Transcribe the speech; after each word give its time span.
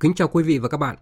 Kính 0.00 0.14
chào 0.14 0.28
quý 0.28 0.42
vị 0.42 0.58
và 0.58 0.68
các 0.68 0.76
bạn. 0.76 0.96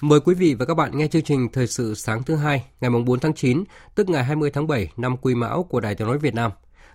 Mời 0.00 0.20
quý 0.20 0.34
vị 0.34 0.54
và 0.54 0.64
các 0.64 0.74
bạn 0.74 0.98
nghe 0.98 1.08
chương 1.08 1.22
trình 1.22 1.48
Thời 1.52 1.66
sự 1.66 1.94
sáng 1.94 2.22
thứ 2.22 2.36
hai 2.36 2.64
ngày 2.80 2.90
4 2.90 3.20
tháng 3.20 3.34
9, 3.34 3.64
tức 3.94 4.08
ngày 4.08 4.24
20 4.24 4.50
tháng 4.50 4.66
7 4.66 4.88
năm 4.96 5.16
Quý 5.16 5.34
Mão 5.34 5.62
của 5.62 5.80
Đài 5.80 5.94
Tiếng 5.94 6.08
nói 6.08 6.18
Việt 6.18 6.34
Nam. 6.34 6.50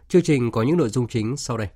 Chương 0.09 0.21
trình 0.21 0.51
có 0.51 0.63
những 0.63 0.77
nội 0.77 0.89
dung 0.89 1.07
chính 1.07 1.37
sau 1.37 1.57
đây. 1.57 1.67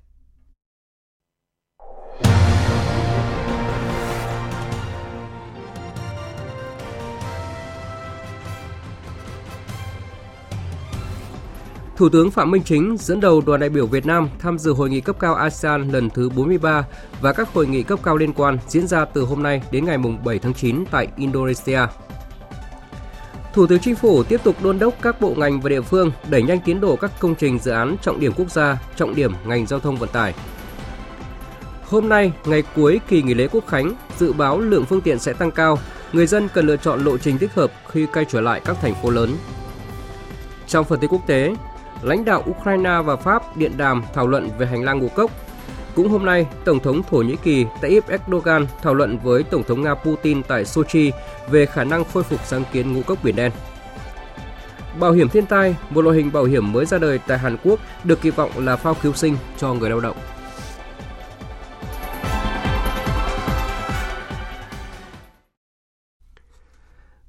Thủ 12.04 12.10
tướng 12.10 12.32
Phạm 12.32 12.52
Minh 12.52 12.62
Chính 12.66 12.98
dẫn 13.00 13.20
đầu 13.20 13.42
đoàn 13.42 13.60
đại 13.60 13.70
biểu 13.70 13.88
Việt 13.88 14.06
Nam 14.06 14.30
tham 14.40 14.60
dự 14.60 14.74
hội 14.74 14.90
nghị 14.90 15.02
cấp 15.02 15.16
cao 15.20 15.36
ASEAN 15.36 15.92
lần 15.92 16.10
thứ 16.10 16.30
43 16.30 16.86
và 17.22 17.34
các 17.34 17.54
hội 17.54 17.68
nghị 17.68 17.84
cấp 17.84 18.00
cao 18.04 18.18
liên 18.18 18.34
quan 18.34 18.58
diễn 18.68 18.88
ra 18.88 19.06
từ 19.06 19.22
hôm 19.22 19.44
nay 19.44 19.62
đến 19.72 19.86
ngày 19.86 19.98
7 20.24 20.40
tháng 20.40 20.54
9 20.54 20.86
tại 20.92 21.08
Indonesia. 21.18 21.80
Thủ 23.54 23.68
tướng 23.68 23.80
Chính 23.80 23.96
phủ 23.96 24.24
tiếp 24.24 24.40
tục 24.44 24.56
đôn 24.64 24.80
đốc 24.80 24.94
các 25.02 25.22
bộ 25.22 25.34
ngành 25.38 25.62
và 25.62 25.70
địa 25.70 25.82
phương 25.82 26.12
đẩy 26.30 26.44
nhanh 26.44 26.60
tiến 26.66 26.82
độ 26.82 26.96
các 26.96 27.12
công 27.20 27.36
trình 27.36 27.60
dự 27.60 27.72
án 27.72 27.96
trọng 28.02 28.20
điểm 28.20 28.32
quốc 28.38 28.52
gia, 28.52 28.78
trọng 28.96 29.16
điểm 29.16 29.34
ngành 29.46 29.68
giao 29.68 29.80
thông 29.80 29.96
vận 29.96 30.10
tải. 30.10 30.34
Hôm 31.84 32.10
nay, 32.10 32.32
ngày 32.46 32.64
cuối 32.76 33.00
kỳ 33.08 33.22
nghỉ 33.22 33.34
lễ 33.34 33.48
Quốc 33.52 33.68
khánh, 33.68 33.94
dự 34.20 34.34
báo 34.34 34.60
lượng 34.60 34.86
phương 34.86 35.02
tiện 35.02 35.20
sẽ 35.20 35.34
tăng 35.34 35.52
cao, 35.52 35.80
người 36.14 36.28
dân 36.28 36.48
cần 36.54 36.68
lựa 36.68 36.78
chọn 36.78 37.04
lộ 37.04 37.18
trình 37.18 37.38
thích 37.38 37.54
hợp 37.54 37.72
khi 37.92 38.06
quay 38.06 38.26
trở 38.30 38.42
lại 38.42 38.62
các 38.66 38.78
thành 38.82 38.94
phố 39.02 39.10
lớn. 39.10 39.36
Trong 40.68 40.86
phần 40.86 41.00
tin 41.00 41.10
quốc 41.10 41.28
tế, 41.28 41.56
lãnh 42.04 42.26
đạo 42.26 42.44
Ukraine 42.50 43.02
và 43.06 43.16
Pháp 43.16 43.58
điện 43.58 43.72
đàm 43.78 44.04
thảo 44.14 44.28
luận 44.28 44.50
về 44.58 44.66
hành 44.66 44.84
lang 44.84 45.00
ngũ 45.00 45.08
cốc. 45.08 45.32
Cũng 45.96 46.10
hôm 46.10 46.26
nay, 46.26 46.48
Tổng 46.66 46.80
thống 46.80 47.02
Thổ 47.04 47.18
Nhĩ 47.18 47.36
Kỳ 47.44 47.66
Tayyip 47.82 48.08
Erdogan 48.08 48.68
thảo 48.82 48.94
luận 48.94 49.18
với 49.24 49.44
Tổng 49.44 49.64
thống 49.64 49.82
Nga 49.82 49.94
Putin 49.96 50.44
tại 50.44 50.66
Sochi 50.66 51.12
về 51.50 51.66
khả 51.66 51.84
năng 51.84 52.04
khôi 52.14 52.24
phục 52.24 52.40
sáng 52.46 52.64
kiến 52.72 52.94
ngũ 52.94 53.02
cốc 53.02 53.24
Biển 53.24 53.36
Đen. 53.36 53.52
Bảo 55.00 55.12
hiểm 55.12 55.30
thiên 55.30 55.46
tai, 55.46 55.76
một 55.90 56.02
loại 56.02 56.18
hình 56.18 56.32
bảo 56.32 56.44
hiểm 56.44 56.72
mới 56.72 56.86
ra 56.86 56.98
đời 56.98 57.20
tại 57.28 57.38
Hàn 57.38 57.58
Quốc 57.64 57.80
được 58.04 58.22
kỳ 58.22 58.30
vọng 58.30 58.52
là 58.58 58.76
phao 58.76 58.94
cứu 58.94 59.14
sinh 59.14 59.38
cho 59.58 59.74
người 59.74 59.90
lao 59.90 60.00
động. 60.00 60.18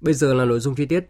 Bây 0.00 0.14
giờ 0.14 0.34
là 0.34 0.44
nội 0.44 0.60
dung 0.60 0.74
chi 0.74 0.86
tiết. 0.86 1.04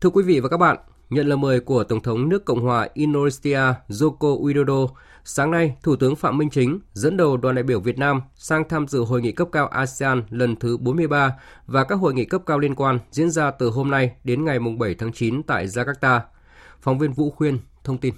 Thưa 0.00 0.10
quý 0.10 0.22
vị 0.22 0.40
và 0.40 0.48
các 0.48 0.56
bạn, 0.56 0.76
Nhận 1.12 1.26
lời 1.26 1.38
mời 1.38 1.60
của 1.60 1.84
Tổng 1.84 2.00
thống 2.00 2.28
nước 2.28 2.44
Cộng 2.44 2.60
hòa 2.60 2.88
Indonesia 2.94 3.60
Joko 3.88 4.42
Widodo, 4.42 4.88
sáng 5.24 5.50
nay, 5.50 5.76
Thủ 5.82 5.96
tướng 5.96 6.16
Phạm 6.16 6.38
Minh 6.38 6.50
Chính 6.50 6.80
dẫn 6.92 7.16
đầu 7.16 7.36
đoàn 7.36 7.54
đại 7.54 7.62
biểu 7.62 7.80
Việt 7.80 7.98
Nam 7.98 8.22
sang 8.34 8.68
tham 8.68 8.88
dự 8.88 9.00
hội 9.00 9.22
nghị 9.22 9.32
cấp 9.32 9.48
cao 9.52 9.66
ASEAN 9.66 10.22
lần 10.30 10.56
thứ 10.56 10.76
43 10.76 11.32
và 11.66 11.84
các 11.84 11.94
hội 11.94 12.14
nghị 12.14 12.24
cấp 12.24 12.42
cao 12.46 12.58
liên 12.58 12.74
quan 12.74 12.98
diễn 13.10 13.30
ra 13.30 13.50
từ 13.50 13.70
hôm 13.70 13.90
nay 13.90 14.12
đến 14.24 14.44
ngày 14.44 14.58
7 14.78 14.94
tháng 14.94 15.12
9 15.12 15.42
tại 15.42 15.66
Jakarta. 15.66 16.20
Phóng 16.80 16.98
viên 16.98 17.12
Vũ 17.12 17.30
Khuyên 17.30 17.58
thông 17.84 17.98
tin. 17.98 18.14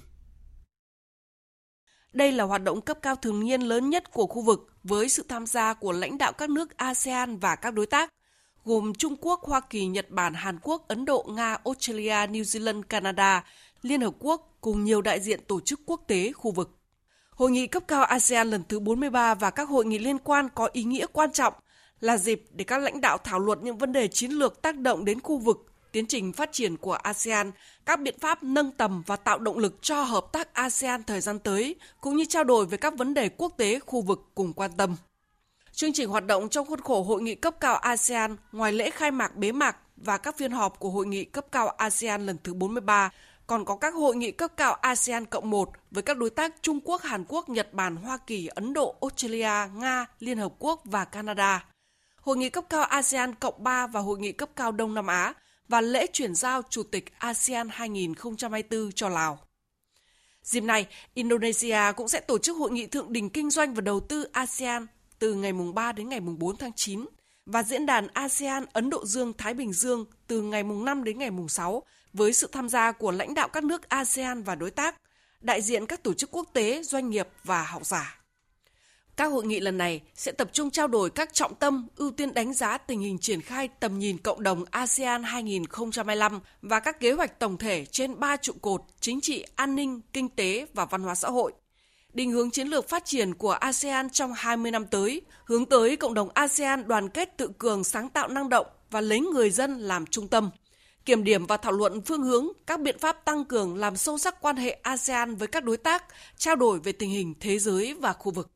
Đây 2.13 2.31
là 2.31 2.43
hoạt 2.43 2.63
động 2.63 2.81
cấp 2.81 2.97
cao 3.01 3.15
thường 3.15 3.39
niên 3.39 3.61
lớn 3.61 3.89
nhất 3.89 4.11
của 4.11 4.25
khu 4.25 4.41
vực 4.41 4.69
với 4.83 5.09
sự 5.09 5.25
tham 5.29 5.45
gia 5.45 5.73
của 5.73 5.91
lãnh 5.91 6.17
đạo 6.17 6.33
các 6.33 6.49
nước 6.49 6.77
ASEAN 6.77 7.37
và 7.37 7.55
các 7.55 7.73
đối 7.73 7.85
tác 7.85 8.09
gồm 8.65 8.93
Trung 8.93 9.15
Quốc, 9.21 9.43
Hoa 9.43 9.59
Kỳ, 9.59 9.85
Nhật 9.85 10.09
Bản, 10.09 10.33
Hàn 10.33 10.59
Quốc, 10.61 10.87
Ấn 10.87 11.05
Độ, 11.05 11.25
Nga, 11.29 11.57
Australia, 11.65 12.27
New 12.27 12.41
Zealand, 12.41 12.81
Canada, 12.81 13.43
Liên 13.81 14.01
Hợp 14.01 14.13
Quốc 14.19 14.57
cùng 14.61 14.83
nhiều 14.83 15.01
đại 15.01 15.19
diện 15.19 15.39
tổ 15.47 15.59
chức 15.59 15.79
quốc 15.85 16.01
tế 16.07 16.31
khu 16.31 16.51
vực. 16.51 16.77
Hội 17.29 17.51
nghị 17.51 17.67
cấp 17.67 17.83
cao 17.87 18.03
ASEAN 18.03 18.49
lần 18.49 18.63
thứ 18.69 18.79
43 18.79 19.35
và 19.35 19.49
các 19.49 19.69
hội 19.69 19.85
nghị 19.85 19.99
liên 19.99 20.17
quan 20.17 20.49
có 20.55 20.69
ý 20.73 20.83
nghĩa 20.83 21.05
quan 21.13 21.31
trọng 21.31 21.53
là 21.99 22.17
dịp 22.17 22.45
để 22.51 22.63
các 22.63 22.81
lãnh 22.81 23.01
đạo 23.01 23.17
thảo 23.17 23.39
luận 23.39 23.59
những 23.61 23.77
vấn 23.77 23.91
đề 23.91 24.07
chiến 24.07 24.31
lược 24.31 24.61
tác 24.61 24.77
động 24.77 25.05
đến 25.05 25.19
khu 25.19 25.37
vực, 25.37 25.65
tiến 25.91 26.05
trình 26.07 26.33
phát 26.33 26.49
triển 26.51 26.77
của 26.77 26.93
ASEAN, 26.93 27.51
các 27.85 27.99
biện 27.99 28.19
pháp 28.19 28.43
nâng 28.43 28.71
tầm 28.71 29.03
và 29.05 29.15
tạo 29.15 29.39
động 29.39 29.57
lực 29.57 29.81
cho 29.81 30.03
hợp 30.03 30.25
tác 30.31 30.53
ASEAN 30.53 31.03
thời 31.03 31.21
gian 31.21 31.39
tới, 31.39 31.75
cũng 32.01 32.15
như 32.15 32.25
trao 32.25 32.43
đổi 32.43 32.65
về 32.65 32.77
các 32.77 32.97
vấn 32.97 33.13
đề 33.13 33.29
quốc 33.29 33.53
tế 33.57 33.79
khu 33.79 34.01
vực 34.01 34.19
cùng 34.35 34.53
quan 34.53 34.71
tâm. 34.77 34.95
Chương 35.75 35.93
trình 35.93 36.09
hoạt 36.09 36.25
động 36.25 36.49
trong 36.49 36.67
khuôn 36.67 36.81
khổ 36.81 37.03
hội 37.03 37.21
nghị 37.21 37.35
cấp 37.35 37.55
cao 37.59 37.75
ASEAN 37.75 38.35
ngoài 38.51 38.73
lễ 38.73 38.89
khai 38.89 39.11
mạc 39.11 39.35
bế 39.35 39.51
mạc 39.51 39.77
và 39.97 40.17
các 40.17 40.37
phiên 40.37 40.51
họp 40.51 40.79
của 40.79 40.89
hội 40.89 41.05
nghị 41.05 41.23
cấp 41.25 41.45
cao 41.51 41.67
ASEAN 41.67 42.25
lần 42.25 42.37
thứ 42.43 42.53
43 42.53 43.09
còn 43.47 43.65
có 43.65 43.75
các 43.75 43.93
hội 43.93 44.15
nghị 44.15 44.31
cấp 44.31 44.51
cao 44.57 44.73
ASEAN 44.73 45.25
cộng 45.25 45.49
1 45.49 45.69
với 45.91 46.03
các 46.03 46.17
đối 46.17 46.29
tác 46.29 46.55
Trung 46.61 46.79
Quốc, 46.83 47.01
Hàn 47.01 47.25
Quốc, 47.27 47.49
Nhật 47.49 47.73
Bản, 47.73 47.95
Hoa 47.95 48.17
Kỳ, 48.17 48.47
Ấn 48.47 48.73
Độ, 48.73 48.95
Australia, 49.01 49.71
Nga, 49.75 50.05
Liên 50.19 50.37
Hợp 50.37 50.53
Quốc 50.59 50.81
và 50.85 51.05
Canada. 51.05 51.65
Hội 52.21 52.37
nghị 52.37 52.49
cấp 52.49 52.65
cao 52.69 52.83
ASEAN 52.83 53.35
cộng 53.35 53.63
3 53.63 53.87
và 53.87 53.99
hội 53.99 54.19
nghị 54.19 54.31
cấp 54.31 54.49
cao 54.55 54.71
Đông 54.71 54.93
Nam 54.93 55.07
Á 55.07 55.33
và 55.67 55.81
lễ 55.81 56.07
chuyển 56.13 56.35
giao 56.35 56.61
Chủ 56.69 56.83
tịch 56.83 57.13
ASEAN 57.17 57.69
2024 57.71 58.91
cho 58.91 59.09
Lào. 59.09 59.39
Dịp 60.43 60.61
này, 60.61 60.87
Indonesia 61.13 61.79
cũng 61.95 62.07
sẽ 62.07 62.19
tổ 62.19 62.37
chức 62.37 62.57
hội 62.57 62.71
nghị 62.71 62.87
thượng 62.87 63.13
đỉnh 63.13 63.29
kinh 63.29 63.49
doanh 63.49 63.73
và 63.73 63.81
đầu 63.81 63.99
tư 63.99 64.23
ASEAN 64.31 64.87
từ 65.19 65.33
ngày 65.33 65.53
mùng 65.53 65.73
3 65.73 65.91
đến 65.91 66.09
ngày 66.09 66.19
mùng 66.19 66.39
4 66.39 66.57
tháng 66.57 66.71
9 66.75 67.05
và 67.45 67.63
diễn 67.63 67.85
đàn 67.85 68.07
ASEAN 68.07 68.65
Ấn 68.73 68.89
Độ 68.89 69.05
Dương 69.05 69.33
Thái 69.37 69.53
Bình 69.53 69.73
Dương 69.73 70.05
từ 70.27 70.41
ngày 70.41 70.63
mùng 70.63 70.85
5 70.85 71.03
đến 71.03 71.19
ngày 71.19 71.31
mùng 71.31 71.49
6 71.49 71.83
với 72.13 72.33
sự 72.33 72.49
tham 72.51 72.69
gia 72.69 72.91
của 72.91 73.11
lãnh 73.11 73.33
đạo 73.33 73.47
các 73.47 73.63
nước 73.63 73.89
ASEAN 73.89 74.43
và 74.43 74.55
đối 74.55 74.71
tác, 74.71 74.95
đại 75.41 75.61
diện 75.61 75.85
các 75.85 76.03
tổ 76.03 76.13
chức 76.13 76.31
quốc 76.31 76.49
tế, 76.53 76.83
doanh 76.83 77.09
nghiệp 77.09 77.27
và 77.43 77.63
học 77.63 77.85
giả. 77.85 78.21
Các 79.15 79.25
hội 79.25 79.45
nghị 79.45 79.59
lần 79.59 79.77
này 79.77 80.01
sẽ 80.15 80.31
tập 80.31 80.49
trung 80.53 80.71
trao 80.71 80.87
đổi 80.87 81.09
các 81.09 81.33
trọng 81.33 81.55
tâm, 81.55 81.87
ưu 81.95 82.11
tiên 82.11 82.33
đánh 82.33 82.53
giá 82.53 82.77
tình 82.77 82.99
hình 82.99 83.17
triển 83.19 83.41
khai 83.41 83.69
tầm 83.79 83.99
nhìn 83.99 84.17
cộng 84.17 84.43
đồng 84.43 84.65
ASEAN 84.71 85.23
2025 85.23 86.39
và 86.61 86.79
các 86.79 86.99
kế 86.99 87.11
hoạch 87.11 87.39
tổng 87.39 87.57
thể 87.57 87.85
trên 87.85 88.19
ba 88.19 88.37
trụ 88.37 88.53
cột 88.61 88.81
chính 88.99 89.21
trị, 89.21 89.45
an 89.55 89.75
ninh, 89.75 90.01
kinh 90.13 90.29
tế 90.29 90.67
và 90.73 90.85
văn 90.85 91.01
hóa 91.01 91.15
xã 91.15 91.29
hội– 91.29 91.53
định 92.15 92.31
hướng 92.31 92.51
chiến 92.51 92.67
lược 92.67 92.89
phát 92.89 93.05
triển 93.05 93.33
của 93.33 93.51
ASEAN 93.51 94.09
trong 94.09 94.33
20 94.33 94.71
năm 94.71 94.85
tới, 94.85 95.21
hướng 95.45 95.65
tới 95.65 95.95
cộng 95.95 96.13
đồng 96.13 96.29
ASEAN 96.33 96.87
đoàn 96.87 97.09
kết 97.09 97.37
tự 97.37 97.49
cường 97.57 97.83
sáng 97.83 98.09
tạo 98.09 98.27
năng 98.27 98.49
động 98.49 98.67
và 98.91 99.01
lấy 99.01 99.19
người 99.19 99.49
dân 99.49 99.79
làm 99.79 100.05
trung 100.05 100.27
tâm. 100.27 100.49
Kiểm 101.05 101.23
điểm 101.23 101.45
và 101.45 101.57
thảo 101.57 101.71
luận 101.71 102.01
phương 102.01 102.23
hướng, 102.23 102.47
các 102.67 102.79
biện 102.79 102.99
pháp 102.99 103.25
tăng 103.25 103.45
cường 103.45 103.75
làm 103.75 103.95
sâu 103.97 104.17
sắc 104.17 104.41
quan 104.41 104.55
hệ 104.55 104.79
ASEAN 104.81 105.35
với 105.35 105.47
các 105.47 105.63
đối 105.63 105.77
tác, 105.77 106.03
trao 106.37 106.55
đổi 106.55 106.79
về 106.79 106.91
tình 106.91 107.09
hình 107.09 107.33
thế 107.39 107.59
giới 107.59 107.93
và 107.93 108.13
khu 108.13 108.31
vực. 108.31 108.51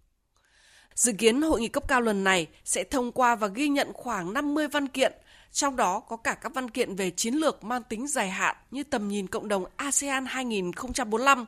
Dự 0.94 1.12
kiến 1.12 1.42
hội 1.42 1.62
nghị 1.62 1.68
cấp 1.68 1.84
cao 1.88 2.02
lần 2.02 2.24
này 2.24 2.48
sẽ 2.66 2.84
thông 2.84 3.12
qua 3.12 3.36
và 3.36 3.48
ghi 3.48 3.70
nhận 3.70 3.94
khoảng 3.94 4.34
50 4.34 4.68
văn 4.68 4.88
kiện, 4.88 5.14
trong 5.52 5.76
đó 5.76 6.00
có 6.00 6.18
cả 6.18 6.34
các 6.34 6.54
văn 6.54 6.70
kiện 6.70 6.96
về 6.96 7.12
chiến 7.12 7.34
lược 7.34 7.64
mang 7.64 7.84
tính 7.90 8.08
dài 8.08 8.30
hạn 8.30 8.56
như 8.72 8.84
tầm 8.84 9.08
nhìn 9.08 9.28
cộng 9.28 9.48
đồng 9.48 9.66
ASEAN 9.76 10.26
2045, 10.26 11.46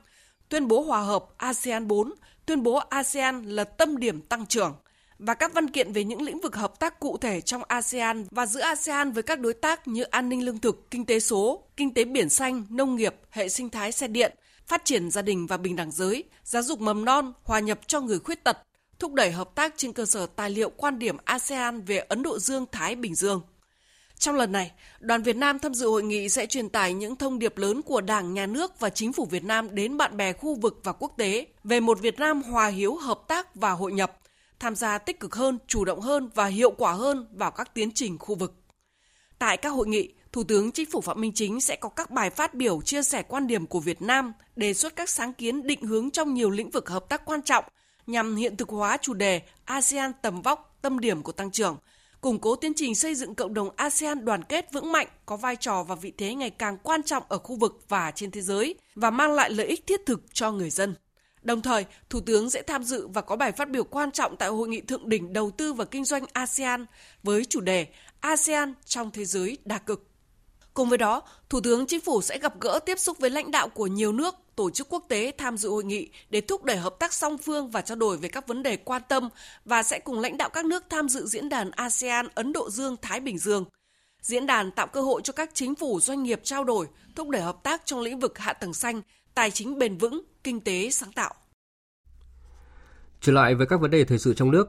tuyên 0.51 0.67
bố 0.67 0.81
hòa 0.81 1.01
hợp 1.01 1.25
ASEAN 1.37 1.87
4, 1.87 2.13
tuyên 2.45 2.63
bố 2.63 2.75
ASEAN 2.75 3.43
là 3.43 3.63
tâm 3.63 3.97
điểm 3.97 4.21
tăng 4.21 4.45
trưởng 4.45 4.75
và 5.19 5.33
các 5.33 5.53
văn 5.53 5.69
kiện 5.69 5.93
về 5.93 6.03
những 6.03 6.21
lĩnh 6.21 6.41
vực 6.41 6.55
hợp 6.55 6.79
tác 6.79 6.99
cụ 6.99 7.17
thể 7.17 7.41
trong 7.41 7.61
ASEAN 7.67 8.25
và 8.31 8.45
giữa 8.45 8.61
ASEAN 8.61 9.11
với 9.11 9.23
các 9.23 9.39
đối 9.39 9.53
tác 9.53 9.87
như 9.87 10.03
an 10.03 10.29
ninh 10.29 10.45
lương 10.45 10.59
thực, 10.59 10.91
kinh 10.91 11.05
tế 11.05 11.19
số, 11.19 11.63
kinh 11.77 11.93
tế 11.93 12.05
biển 12.05 12.29
xanh, 12.29 12.65
nông 12.69 12.95
nghiệp, 12.95 13.15
hệ 13.29 13.49
sinh 13.49 13.69
thái 13.69 13.91
xe 13.91 14.07
điện, 14.07 14.35
phát 14.67 14.85
triển 14.85 15.11
gia 15.11 15.21
đình 15.21 15.47
và 15.47 15.57
bình 15.57 15.75
đẳng 15.75 15.91
giới, 15.91 16.23
giáo 16.43 16.63
dục 16.63 16.81
mầm 16.81 17.05
non, 17.05 17.33
hòa 17.43 17.59
nhập 17.59 17.79
cho 17.87 18.01
người 18.01 18.19
khuyết 18.19 18.43
tật, 18.43 18.57
thúc 18.99 19.13
đẩy 19.13 19.31
hợp 19.31 19.55
tác 19.55 19.73
trên 19.77 19.93
cơ 19.93 20.05
sở 20.05 20.25
tài 20.25 20.49
liệu 20.49 20.69
quan 20.69 20.99
điểm 20.99 21.17
ASEAN 21.25 21.81
về 21.81 21.97
Ấn 21.97 22.23
Độ 22.23 22.39
Dương-Thái 22.39 22.95
Bình 22.95 23.15
Dương. 23.15 23.41
Trong 24.21 24.35
lần 24.35 24.51
này, 24.51 24.71
đoàn 24.99 25.23
Việt 25.23 25.35
Nam 25.35 25.59
tham 25.59 25.73
dự 25.73 25.87
hội 25.87 26.03
nghị 26.03 26.29
sẽ 26.29 26.45
truyền 26.45 26.69
tải 26.69 26.93
những 26.93 27.15
thông 27.15 27.39
điệp 27.39 27.57
lớn 27.57 27.81
của 27.81 28.01
Đảng, 28.01 28.33
Nhà 28.33 28.45
nước 28.45 28.79
và 28.79 28.89
Chính 28.89 29.13
phủ 29.13 29.25
Việt 29.25 29.43
Nam 29.43 29.75
đến 29.75 29.97
bạn 29.97 30.17
bè 30.17 30.33
khu 30.33 30.55
vực 30.55 30.79
và 30.83 30.93
quốc 30.93 31.13
tế 31.17 31.47
về 31.63 31.79
một 31.79 31.99
Việt 31.99 32.19
Nam 32.19 32.41
hòa 32.41 32.67
hiếu, 32.67 32.95
hợp 32.95 33.19
tác 33.27 33.55
và 33.55 33.71
hội 33.71 33.91
nhập, 33.91 34.17
tham 34.59 34.75
gia 34.75 34.97
tích 34.97 35.19
cực 35.19 35.35
hơn, 35.35 35.57
chủ 35.67 35.85
động 35.85 36.01
hơn 36.01 36.29
và 36.35 36.45
hiệu 36.45 36.71
quả 36.71 36.93
hơn 36.93 37.27
vào 37.33 37.51
các 37.51 37.73
tiến 37.73 37.91
trình 37.91 38.17
khu 38.17 38.35
vực. 38.35 38.53
Tại 39.39 39.57
các 39.57 39.69
hội 39.69 39.87
nghị, 39.87 40.13
Thủ 40.31 40.43
tướng 40.43 40.71
Chính 40.71 40.91
phủ 40.91 41.01
Phạm 41.01 41.21
Minh 41.21 41.31
Chính 41.35 41.61
sẽ 41.61 41.75
có 41.75 41.89
các 41.89 42.11
bài 42.11 42.29
phát 42.29 42.53
biểu 42.53 42.81
chia 42.81 43.03
sẻ 43.03 43.23
quan 43.23 43.47
điểm 43.47 43.67
của 43.67 43.79
Việt 43.79 44.01
Nam, 44.01 44.33
đề 44.55 44.73
xuất 44.73 44.95
các 44.95 45.09
sáng 45.09 45.33
kiến 45.33 45.67
định 45.67 45.81
hướng 45.81 46.11
trong 46.11 46.33
nhiều 46.33 46.49
lĩnh 46.49 46.69
vực 46.69 46.89
hợp 46.89 47.09
tác 47.09 47.25
quan 47.25 47.41
trọng 47.41 47.65
nhằm 48.07 48.35
hiện 48.35 48.57
thực 48.57 48.69
hóa 48.69 48.97
chủ 49.01 49.13
đề 49.13 49.41
ASEAN 49.65 50.11
tầm 50.21 50.41
vóc, 50.41 50.77
tâm 50.81 50.99
điểm 50.99 51.23
của 51.23 51.31
tăng 51.31 51.51
trưởng– 51.51 51.77
củng 52.21 52.39
cố 52.39 52.55
tiến 52.55 52.73
trình 52.75 52.95
xây 52.95 53.15
dựng 53.15 53.35
cộng 53.35 53.53
đồng 53.53 53.69
ASEAN 53.75 54.25
đoàn 54.25 54.43
kết 54.43 54.73
vững 54.73 54.91
mạnh, 54.91 55.07
có 55.25 55.37
vai 55.37 55.55
trò 55.55 55.83
và 55.83 55.95
vị 55.95 56.13
thế 56.17 56.35
ngày 56.35 56.49
càng 56.49 56.77
quan 56.83 57.03
trọng 57.03 57.23
ở 57.29 57.37
khu 57.37 57.55
vực 57.55 57.85
và 57.89 58.11
trên 58.11 58.31
thế 58.31 58.41
giới 58.41 58.75
và 58.95 59.09
mang 59.09 59.33
lại 59.33 59.49
lợi 59.49 59.67
ích 59.67 59.87
thiết 59.87 60.05
thực 60.05 60.21
cho 60.33 60.51
người 60.51 60.69
dân. 60.69 60.95
Đồng 61.41 61.61
thời, 61.61 61.85
Thủ 62.09 62.19
tướng 62.19 62.49
sẽ 62.49 62.61
tham 62.61 62.83
dự 62.83 63.07
và 63.07 63.21
có 63.21 63.35
bài 63.35 63.51
phát 63.51 63.69
biểu 63.69 63.83
quan 63.83 64.11
trọng 64.11 64.37
tại 64.37 64.49
Hội 64.49 64.67
nghị 64.67 64.81
Thượng 64.81 65.09
đỉnh 65.09 65.33
Đầu 65.33 65.51
tư 65.51 65.73
và 65.73 65.85
Kinh 65.85 66.05
doanh 66.05 66.23
ASEAN 66.33 66.85
với 67.23 67.45
chủ 67.45 67.61
đề 67.61 67.87
ASEAN 68.19 68.73
trong 68.85 69.11
thế 69.11 69.25
giới 69.25 69.57
đa 69.65 69.77
cực. 69.77 70.10
Cùng 70.73 70.89
với 70.89 70.97
đó, 70.97 71.21
Thủ 71.49 71.61
tướng 71.61 71.85
Chính 71.85 72.01
phủ 72.01 72.21
sẽ 72.21 72.39
gặp 72.39 72.59
gỡ 72.59 72.79
tiếp 72.85 72.99
xúc 72.99 73.17
với 73.19 73.29
lãnh 73.29 73.51
đạo 73.51 73.69
của 73.69 73.87
nhiều 73.87 74.11
nước, 74.11 74.35
tổ 74.55 74.69
chức 74.69 74.89
quốc 74.89 75.05
tế 75.07 75.31
tham 75.37 75.57
dự 75.57 75.69
hội 75.69 75.83
nghị 75.83 76.09
để 76.29 76.41
thúc 76.41 76.63
đẩy 76.63 76.77
hợp 76.77 76.95
tác 76.99 77.13
song 77.13 77.37
phương 77.37 77.71
và 77.71 77.81
trao 77.81 77.95
đổi 77.95 78.17
về 78.17 78.29
các 78.29 78.47
vấn 78.47 78.63
đề 78.63 78.77
quan 78.77 79.01
tâm 79.09 79.29
và 79.65 79.83
sẽ 79.83 79.99
cùng 79.99 80.19
lãnh 80.19 80.37
đạo 80.37 80.49
các 80.49 80.65
nước 80.65 80.83
tham 80.89 81.09
dự 81.09 81.25
diễn 81.27 81.49
đàn 81.49 81.71
ASEAN 81.71 82.27
Ấn 82.35 82.53
Độ 82.53 82.69
Dương 82.69 82.95
Thái 83.01 83.19
Bình 83.19 83.39
Dương. 83.39 83.65
Diễn 84.21 84.45
đàn 84.45 84.71
tạo 84.71 84.87
cơ 84.87 85.01
hội 85.01 85.21
cho 85.23 85.33
các 85.33 85.49
chính 85.53 85.75
phủ 85.75 85.99
doanh 85.99 86.23
nghiệp 86.23 86.41
trao 86.43 86.63
đổi, 86.63 86.87
thúc 87.15 87.29
đẩy 87.29 87.41
hợp 87.41 87.63
tác 87.63 87.81
trong 87.85 87.99
lĩnh 87.99 88.19
vực 88.19 88.37
hạ 88.37 88.53
tầng 88.53 88.73
xanh, 88.73 89.01
tài 89.35 89.51
chính 89.51 89.79
bền 89.79 89.97
vững, 89.97 90.21
kinh 90.43 90.61
tế 90.61 90.89
sáng 90.91 91.11
tạo. 91.11 91.33
Trở 93.21 93.31
lại 93.31 93.55
với 93.55 93.67
các 93.67 93.81
vấn 93.81 93.91
đề 93.91 94.03
thời 94.03 94.19
sự 94.19 94.33
trong 94.33 94.51
nước, 94.51 94.67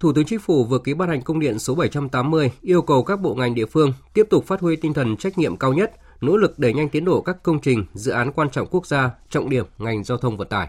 Thủ 0.00 0.12
tướng 0.12 0.24
Chính 0.24 0.38
phủ 0.38 0.64
vừa 0.64 0.78
ký 0.78 0.94
ban 0.94 1.08
hành 1.08 1.22
công 1.22 1.40
điện 1.40 1.58
số 1.58 1.74
780 1.74 2.50
yêu 2.60 2.82
cầu 2.82 3.04
các 3.04 3.20
bộ 3.20 3.34
ngành 3.34 3.54
địa 3.54 3.66
phương 3.66 3.92
tiếp 4.14 4.26
tục 4.30 4.46
phát 4.46 4.60
huy 4.60 4.76
tinh 4.76 4.94
thần 4.94 5.16
trách 5.16 5.38
nhiệm 5.38 5.56
cao 5.56 5.72
nhất, 5.72 5.92
nỗ 6.20 6.36
lực 6.36 6.58
đẩy 6.58 6.72
nhanh 6.72 6.88
tiến 6.88 7.04
độ 7.04 7.20
các 7.20 7.42
công 7.42 7.60
trình, 7.60 7.86
dự 7.94 8.12
án 8.12 8.32
quan 8.32 8.50
trọng 8.50 8.68
quốc 8.70 8.86
gia, 8.86 9.10
trọng 9.30 9.50
điểm 9.50 9.66
ngành 9.78 10.04
giao 10.04 10.18
thông 10.18 10.36
vận 10.36 10.48
tải. 10.48 10.68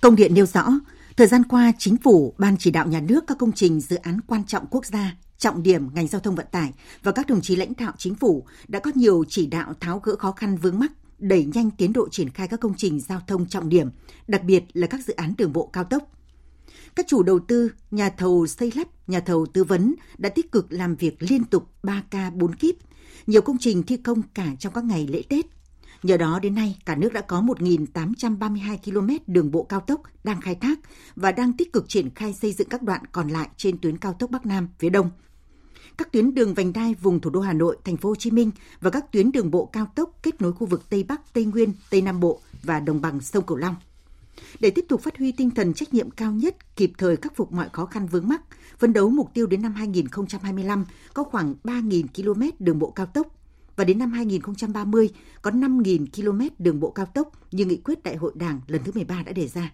Công 0.00 0.16
điện 0.16 0.34
nêu 0.34 0.46
rõ, 0.46 0.68
thời 1.16 1.26
gian 1.26 1.42
qua 1.44 1.72
chính 1.78 1.96
phủ, 1.96 2.34
ban 2.38 2.56
chỉ 2.58 2.70
đạo 2.70 2.86
nhà 2.86 3.00
nước 3.00 3.24
các 3.26 3.38
công 3.38 3.52
trình 3.52 3.80
dự 3.80 3.96
án 3.96 4.20
quan 4.26 4.44
trọng 4.44 4.66
quốc 4.70 4.86
gia, 4.86 5.16
trọng 5.38 5.62
điểm 5.62 5.88
ngành 5.94 6.08
giao 6.08 6.20
thông 6.20 6.34
vận 6.34 6.46
tải 6.52 6.72
và 7.02 7.12
các 7.12 7.26
đồng 7.26 7.40
chí 7.40 7.56
lãnh 7.56 7.72
đạo 7.78 7.92
chính 7.98 8.14
phủ 8.14 8.46
đã 8.68 8.78
có 8.78 8.90
nhiều 8.94 9.24
chỉ 9.28 9.46
đạo 9.46 9.74
tháo 9.80 9.98
gỡ 9.98 10.16
khó 10.16 10.32
khăn 10.32 10.56
vướng 10.56 10.78
mắc, 10.78 10.92
đẩy 11.18 11.44
nhanh 11.44 11.70
tiến 11.70 11.92
độ 11.92 12.08
triển 12.08 12.30
khai 12.30 12.48
các 12.48 12.60
công 12.60 12.74
trình 12.76 13.00
giao 13.00 13.20
thông 13.26 13.46
trọng 13.46 13.68
điểm, 13.68 13.88
đặc 14.28 14.42
biệt 14.44 14.64
là 14.72 14.86
các 14.86 15.00
dự 15.06 15.14
án 15.14 15.34
đường 15.38 15.52
bộ 15.52 15.70
cao 15.72 15.84
tốc, 15.84 16.02
các 16.96 17.06
chủ 17.08 17.22
đầu 17.22 17.38
tư, 17.38 17.72
nhà 17.90 18.10
thầu 18.10 18.46
xây 18.46 18.72
lắp, 18.76 18.88
nhà 19.06 19.20
thầu 19.20 19.46
tư 19.46 19.64
vấn 19.64 19.94
đã 20.18 20.28
tích 20.28 20.52
cực 20.52 20.72
làm 20.72 20.94
việc 20.96 21.16
liên 21.18 21.44
tục 21.44 21.68
3K 21.82 22.30
4 22.30 22.54
kíp, 22.54 22.76
nhiều 23.26 23.42
công 23.42 23.58
trình 23.58 23.82
thi 23.82 23.96
công 23.96 24.22
cả 24.34 24.46
trong 24.58 24.72
các 24.72 24.84
ngày 24.84 25.06
lễ 25.06 25.22
Tết. 25.28 25.46
Nhờ 26.02 26.16
đó 26.16 26.38
đến 26.42 26.54
nay, 26.54 26.78
cả 26.86 26.96
nước 26.96 27.12
đã 27.12 27.20
có 27.20 27.40
1.832 27.40 28.76
km 28.84 29.32
đường 29.32 29.50
bộ 29.50 29.62
cao 29.62 29.80
tốc 29.80 30.00
đang 30.24 30.40
khai 30.40 30.54
thác 30.54 30.78
và 31.16 31.32
đang 31.32 31.52
tích 31.52 31.72
cực 31.72 31.88
triển 31.88 32.10
khai 32.14 32.32
xây 32.32 32.52
dựng 32.52 32.68
các 32.68 32.82
đoạn 32.82 33.00
còn 33.12 33.28
lại 33.28 33.48
trên 33.56 33.78
tuyến 33.78 33.98
cao 33.98 34.12
tốc 34.18 34.30
Bắc 34.30 34.46
Nam 34.46 34.68
phía 34.78 34.90
Đông. 34.90 35.10
Các 35.96 36.12
tuyến 36.12 36.34
đường 36.34 36.54
vành 36.54 36.72
đai 36.72 36.94
vùng 36.94 37.20
thủ 37.20 37.30
đô 37.30 37.40
Hà 37.40 37.52
Nội, 37.52 37.76
thành 37.84 37.96
phố 37.96 38.08
Hồ 38.08 38.14
Chí 38.14 38.30
Minh 38.30 38.50
và 38.80 38.90
các 38.90 39.12
tuyến 39.12 39.32
đường 39.32 39.50
bộ 39.50 39.66
cao 39.66 39.86
tốc 39.94 40.18
kết 40.22 40.40
nối 40.40 40.52
khu 40.52 40.66
vực 40.66 40.82
Tây 40.90 41.02
Bắc, 41.02 41.32
Tây 41.32 41.44
Nguyên, 41.44 41.72
Tây 41.90 42.02
Nam 42.02 42.20
Bộ 42.20 42.40
và 42.62 42.80
đồng 42.80 43.00
bằng 43.00 43.20
sông 43.20 43.46
Cửu 43.46 43.56
Long– 43.56 43.74
để 44.60 44.70
tiếp 44.70 44.84
tục 44.88 45.00
phát 45.00 45.18
huy 45.18 45.32
tinh 45.32 45.50
thần 45.50 45.74
trách 45.74 45.94
nhiệm 45.94 46.10
cao 46.10 46.32
nhất, 46.32 46.76
kịp 46.76 46.92
thời 46.98 47.16
khắc 47.16 47.36
phục 47.36 47.52
mọi 47.52 47.68
khó 47.72 47.86
khăn 47.86 48.06
vướng 48.06 48.28
mắc, 48.28 48.42
phấn 48.78 48.92
đấu 48.92 49.10
mục 49.10 49.30
tiêu 49.34 49.46
đến 49.46 49.62
năm 49.62 49.74
2025 49.74 50.84
có 51.14 51.24
khoảng 51.24 51.54
3.000 51.64 52.06
km 52.14 52.64
đường 52.64 52.78
bộ 52.78 52.90
cao 52.90 53.06
tốc 53.06 53.26
và 53.76 53.84
đến 53.84 53.98
năm 53.98 54.12
2030 54.12 55.10
có 55.42 55.50
5.000 55.50 56.06
km 56.16 56.54
đường 56.58 56.80
bộ 56.80 56.90
cao 56.90 57.06
tốc 57.06 57.32
như 57.50 57.64
nghị 57.64 57.76
quyết 57.76 58.02
Đại 58.02 58.16
hội 58.16 58.32
Đảng 58.34 58.60
lần 58.66 58.82
thứ 58.84 58.92
13 58.94 59.22
đã 59.22 59.32
đề 59.32 59.48
ra. 59.48 59.72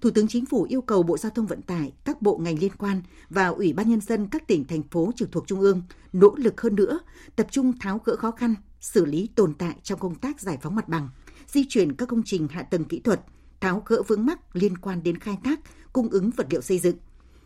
Thủ 0.00 0.10
tướng 0.10 0.28
Chính 0.28 0.46
phủ 0.46 0.66
yêu 0.68 0.80
cầu 0.80 1.02
Bộ 1.02 1.18
Giao 1.18 1.30
thông 1.30 1.46
Vận 1.46 1.62
tải, 1.62 1.92
các 2.04 2.22
bộ 2.22 2.38
ngành 2.38 2.58
liên 2.58 2.72
quan 2.78 3.02
và 3.30 3.46
Ủy 3.46 3.72
ban 3.72 3.88
Nhân 3.88 4.00
dân 4.00 4.26
các 4.26 4.46
tỉnh, 4.46 4.64
thành 4.64 4.82
phố 4.82 5.12
trực 5.16 5.32
thuộc 5.32 5.46
Trung 5.46 5.60
ương 5.60 5.82
nỗ 6.12 6.34
lực 6.36 6.60
hơn 6.60 6.74
nữa, 6.74 6.98
tập 7.36 7.46
trung 7.50 7.72
tháo 7.80 8.00
gỡ 8.04 8.16
khó 8.16 8.30
khăn, 8.30 8.54
xử 8.80 9.04
lý 9.04 9.28
tồn 9.34 9.54
tại 9.54 9.74
trong 9.82 9.98
công 9.98 10.14
tác 10.14 10.40
giải 10.40 10.58
phóng 10.62 10.74
mặt 10.74 10.88
bằng, 10.88 11.08
di 11.46 11.64
chuyển 11.68 11.92
các 11.92 12.08
công 12.08 12.22
trình 12.24 12.48
hạ 12.48 12.62
tầng 12.62 12.84
kỹ 12.84 13.00
thuật, 13.00 13.20
tháo 13.62 13.82
gỡ 13.86 14.02
vướng 14.08 14.26
mắc 14.26 14.56
liên 14.56 14.78
quan 14.78 15.02
đến 15.02 15.18
khai 15.18 15.38
thác, 15.44 15.60
cung 15.92 16.08
ứng 16.08 16.30
vật 16.30 16.46
liệu 16.50 16.60
xây 16.60 16.78
dựng, 16.78 16.96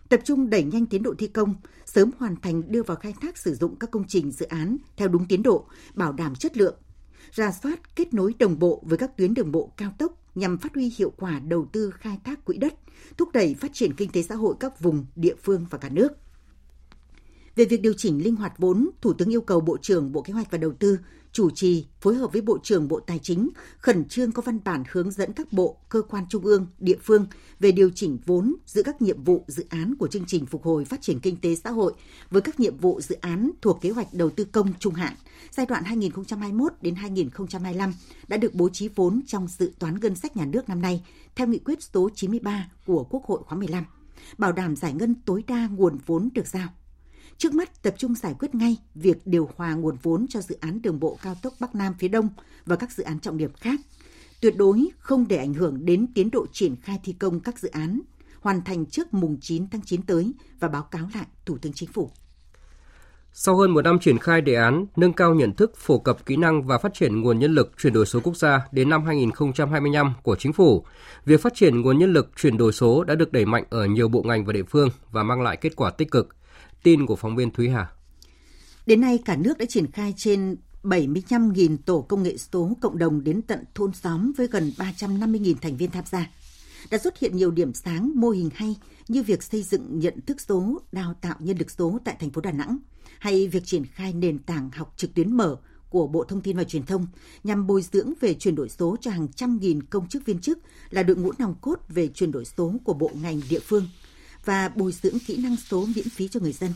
tập 0.09 0.21
trung 0.25 0.51
đẩy 0.51 0.63
nhanh 0.63 0.87
tiến 0.87 1.03
độ 1.03 1.15
thi 1.19 1.27
công, 1.27 1.55
sớm 1.87 2.11
hoàn 2.19 2.37
thành 2.37 2.63
đưa 2.73 2.83
vào 2.83 2.97
khai 2.97 3.15
thác 3.21 3.39
sử 3.39 3.55
dụng 3.55 3.77
các 3.77 3.91
công 3.91 4.05
trình 4.09 4.31
dự 4.31 4.47
án 4.47 4.77
theo 4.97 5.09
đúng 5.09 5.27
tiến 5.29 5.43
độ, 5.43 5.67
bảo 5.95 6.13
đảm 6.13 6.35
chất 6.35 6.57
lượng, 6.57 6.75
ra 7.33 7.53
soát 7.53 7.97
kết 7.97 8.15
nối 8.15 8.35
đồng 8.39 8.59
bộ 8.59 8.83
với 8.87 8.99
các 8.99 9.17
tuyến 9.17 9.35
đường 9.35 9.53
bộ 9.53 9.73
cao 9.77 9.93
tốc 9.99 10.13
nhằm 10.35 10.59
phát 10.59 10.75
huy 10.75 10.93
hiệu 10.97 11.13
quả 11.17 11.41
đầu 11.49 11.69
tư 11.73 11.91
khai 11.91 12.19
thác 12.25 12.45
quỹ 12.45 12.57
đất, 12.57 12.75
thúc 13.17 13.29
đẩy 13.33 13.55
phát 13.55 13.71
triển 13.75 13.95
kinh 13.97 14.11
tế 14.11 14.23
xã 14.23 14.35
hội 14.35 14.55
các 14.61 14.81
vùng, 14.81 15.07
địa 15.17 15.35
phương 15.43 15.67
và 15.71 15.79
cả 15.79 15.89
nước. 15.89 16.13
Về 17.57 17.65
việc 17.65 17.83
điều 17.83 17.93
chỉnh 17.93 18.25
linh 18.25 18.37
hoạt 18.37 18.53
vốn, 18.59 18.91
Thủ 19.01 19.13
tướng 19.13 19.33
yêu 19.33 19.41
cầu 19.41 19.61
Bộ 19.61 19.77
trưởng 19.83 20.13
Bộ 20.13 20.23
Kế 20.23 20.33
hoạch 20.33 20.51
và 20.51 20.59
Đầu 20.59 20.73
tư 20.73 20.99
chủ 21.33 21.51
trì 21.51 21.87
phối 22.01 22.15
hợp 22.15 22.33
với 22.33 22.43
Bộ 22.43 22.59
trưởng 22.63 22.89
Bộ 22.89 23.01
Tài 23.01 23.19
chính 23.23 23.49
khẩn 23.79 24.09
trương 24.09 24.33
có 24.33 24.43
văn 24.43 24.59
bản 24.65 24.85
hướng 24.93 25.11
dẫn 25.11 25.33
các 25.33 25.53
bộ, 25.53 25.77
cơ 25.89 26.03
quan 26.03 26.25
trung 26.29 26.45
ương, 26.45 26.67
địa 26.79 26.97
phương 27.03 27.27
về 27.61 27.73
điều 27.73 27.91
chỉnh 27.95 28.19
vốn 28.27 28.55
giữa 28.67 28.83
các 28.83 29.03
nhiệm 29.03 29.25
vụ 29.25 29.45
dự 29.47 29.67
án 29.69 29.95
của 29.99 30.09
chương 30.09 30.25
trình 30.27 30.47
phục 30.47 30.63
hồi 30.63 30.85
phát 30.85 31.03
triển 31.03 31.21
kinh 31.21 31.37
tế 31.37 31.55
xã 31.55 31.71
hội 31.71 31.93
với 32.31 32.43
các 32.43 32.61
nhiệm 32.61 32.77
vụ 32.77 33.01
dự 33.01 33.17
án 33.21 33.51
thuộc 33.63 33.81
kế 33.81 33.91
hoạch 33.91 34.15
đầu 34.15 34.31
tư 34.31 34.45
công 34.45 34.73
trung 34.79 34.95
hạn 34.95 35.15
giai 35.51 35.67
đoạn 35.67 35.85
2021 35.85 36.73
đến 36.81 36.95
2025 36.95 37.93
đã 38.29 38.37
được 38.37 38.55
bố 38.55 38.69
trí 38.69 38.89
vốn 38.89 39.21
trong 39.27 39.49
dự 39.49 39.73
toán 39.79 40.01
ngân 40.01 40.15
sách 40.15 40.37
nhà 40.37 40.45
nước 40.45 40.69
năm 40.69 40.83
nay 40.83 41.03
theo 41.35 41.47
nghị 41.47 41.59
quyết 41.59 41.83
số 41.83 42.09
93 42.15 42.71
của 42.87 43.05
Quốc 43.11 43.25
hội 43.25 43.41
khóa 43.47 43.59
15, 43.59 43.85
bảo 44.39 44.53
đảm 44.53 44.77
giải 44.77 44.93
ngân 44.93 45.15
tối 45.25 45.45
đa 45.47 45.69
nguồn 45.73 45.99
vốn 46.07 46.29
được 46.35 46.47
giao. 46.47 46.69
Trước 47.39 47.55
mắt 47.55 47.83
tập 47.83 47.95
trung 47.99 48.15
giải 48.15 48.35
quyết 48.39 48.55
ngay 48.55 48.77
việc 48.95 49.27
điều 49.27 49.51
hòa 49.57 49.75
nguồn 49.75 49.97
vốn 50.03 50.27
cho 50.29 50.41
dự 50.41 50.57
án 50.61 50.83
đường 50.83 51.01
bộ 51.01 51.19
cao 51.23 51.35
tốc 51.43 51.55
Bắc 51.61 51.75
Nam 51.75 51.95
phía 51.99 52.09
Đông 52.09 52.29
và 52.67 52.77
các 52.77 52.93
dự 52.93 53.05
án 53.05 53.21
trọng 53.21 53.39
điểm 53.39 53.53
khác. 53.53 53.81
Tuyệt 54.41 54.57
đối 54.57 54.89
không 54.99 55.29
để 55.29 55.37
ảnh 55.37 55.55
hưởng 55.55 55.87
đến 55.87 56.07
tiến 56.15 56.31
độ 56.31 56.47
triển 56.53 56.77
khai 56.83 57.01
thi 57.05 57.13
công 57.13 57.41
các 57.41 57.59
dự 57.59 57.69
án, 57.69 58.01
hoàn 58.41 58.65
thành 58.65 58.87
trước 58.87 59.15
mùng 59.15 59.39
9 59.41 59.69
tháng 59.71 59.81
9 59.85 60.03
tới 60.03 60.33
và 60.61 60.69
báo 60.69 60.83
cáo 60.83 61.09
lại 61.15 61.27
Thủ 61.47 61.59
tướng 61.59 61.73
Chính 61.73 61.89
phủ. 61.93 62.11
Sau 63.33 63.57
hơn 63.57 63.71
một 63.71 63.83
năm 63.83 63.99
triển 63.99 64.19
khai 64.19 64.41
đề 64.41 64.55
án 64.55 64.87
nâng 64.97 65.13
cao 65.13 65.35
nhận 65.35 65.53
thức, 65.53 65.77
phổ 65.77 65.99
cập 65.99 66.27
kỹ 66.27 66.37
năng 66.37 66.63
và 66.63 66.79
phát 66.79 66.95
triển 66.95 67.21
nguồn 67.21 67.39
nhân 67.39 67.55
lực 67.55 67.73
chuyển 67.79 67.93
đổi 67.93 68.07
số 68.07 68.21
quốc 68.21 68.37
gia 68.37 68.69
đến 68.73 68.89
năm 68.89 69.05
2025 69.05 70.13
của 70.23 70.37
chính 70.37 70.53
phủ, 70.53 70.85
việc 71.25 71.43
phát 71.43 71.55
triển 71.55 71.81
nguồn 71.81 71.99
nhân 71.99 72.13
lực 72.13 72.31
chuyển 72.37 72.57
đổi 72.57 72.73
số 72.73 73.05
đã 73.05 73.15
được 73.15 73.33
đẩy 73.33 73.45
mạnh 73.45 73.65
ở 73.71 73.87
nhiều 73.87 74.09
bộ 74.09 74.23
ngành 74.23 74.45
và 74.45 74.53
địa 74.53 74.63
phương 74.63 74.89
và 75.11 75.23
mang 75.23 75.43
lại 75.43 75.57
kết 75.57 75.77
quả 75.77 75.91
tích 75.91 76.11
cực. 76.11 76.37
Tin 76.87 77.07
của 77.07 77.17
phóng 77.17 77.37
viên 77.37 77.51
Thúy 77.51 77.69
Hà. 77.69 77.87
Đến 78.87 79.01
nay, 79.01 79.19
cả 79.25 79.37
nước 79.37 79.59
đã 79.59 79.65
triển 79.69 79.91
khai 79.91 80.15
trên 80.17 80.57
75.000 80.83 81.77
tổ 81.87 82.01
công 82.01 82.23
nghệ 82.23 82.37
số 82.37 82.77
cộng 82.81 82.99
đồng 82.99 83.25
đến 83.25 83.43
tận 83.43 83.65
thôn 83.75 83.93
xóm 83.93 84.33
với 84.37 84.47
gần 84.47 84.73
350.000 84.77 85.55
thành 85.63 85.77
viên 85.77 85.91
tham 85.91 86.05
gia. 86.11 86.31
Đã 86.91 86.99
xuất 86.99 87.19
hiện 87.19 87.37
nhiều 87.37 87.51
điểm 87.51 87.75
sáng, 87.75 88.11
mô 88.15 88.31
hình 88.31 88.51
hay 88.55 88.77
như 89.09 89.23
việc 89.23 89.43
xây 89.43 89.63
dựng 89.63 89.99
nhận 89.99 90.21
thức 90.21 90.41
số, 90.41 90.81
đào 90.93 91.15
tạo 91.21 91.37
nhân 91.39 91.59
lực 91.59 91.71
số 91.71 91.99
tại 92.05 92.17
thành 92.21 92.31
phố 92.31 92.41
Đà 92.41 92.53
Nẵng, 92.53 92.79
hay 93.19 93.49
việc 93.49 93.65
triển 93.65 93.85
khai 93.87 94.13
nền 94.13 94.39
tảng 94.39 94.71
học 94.71 94.95
trực 94.97 95.15
tuyến 95.15 95.37
mở 95.37 95.57
của 95.91 96.07
Bộ 96.07 96.25
Thông 96.25 96.41
tin 96.41 96.57
và 96.57 96.65
Truyền 96.65 96.87
thông 96.87 97.07
nhằm 97.45 97.67
bồi 97.67 97.83
dưỡng 97.83 98.13
về 98.21 98.35
chuyển 98.35 98.55
đổi 98.55 98.69
số 98.69 98.97
cho 99.01 99.11
hàng 99.11 99.29
trăm 99.29 99.59
nghìn 99.61 99.83
công 99.83 100.09
chức 100.09 100.27
viên 100.27 100.39
chức 100.39 100.59
là 100.91 101.03
đội 101.03 101.17
ngũ 101.17 101.33
nòng 101.39 101.55
cốt 101.61 101.81
về 101.89 102.09
chuyển 102.09 102.33
đổi 102.33 102.45
số 102.45 102.75
của 102.85 102.95
bộ 102.95 103.11
ngành 103.23 103.41
địa 103.51 103.61
phương– 103.61 103.89
và 104.47 104.69
bồi 104.69 104.93
dưỡng 104.93 105.19
kỹ 105.27 105.37
năng 105.37 105.57
số 105.57 105.87
miễn 105.97 106.09
phí 106.09 106.29
cho 106.29 106.41
người 106.41 106.53
dân. 106.53 106.73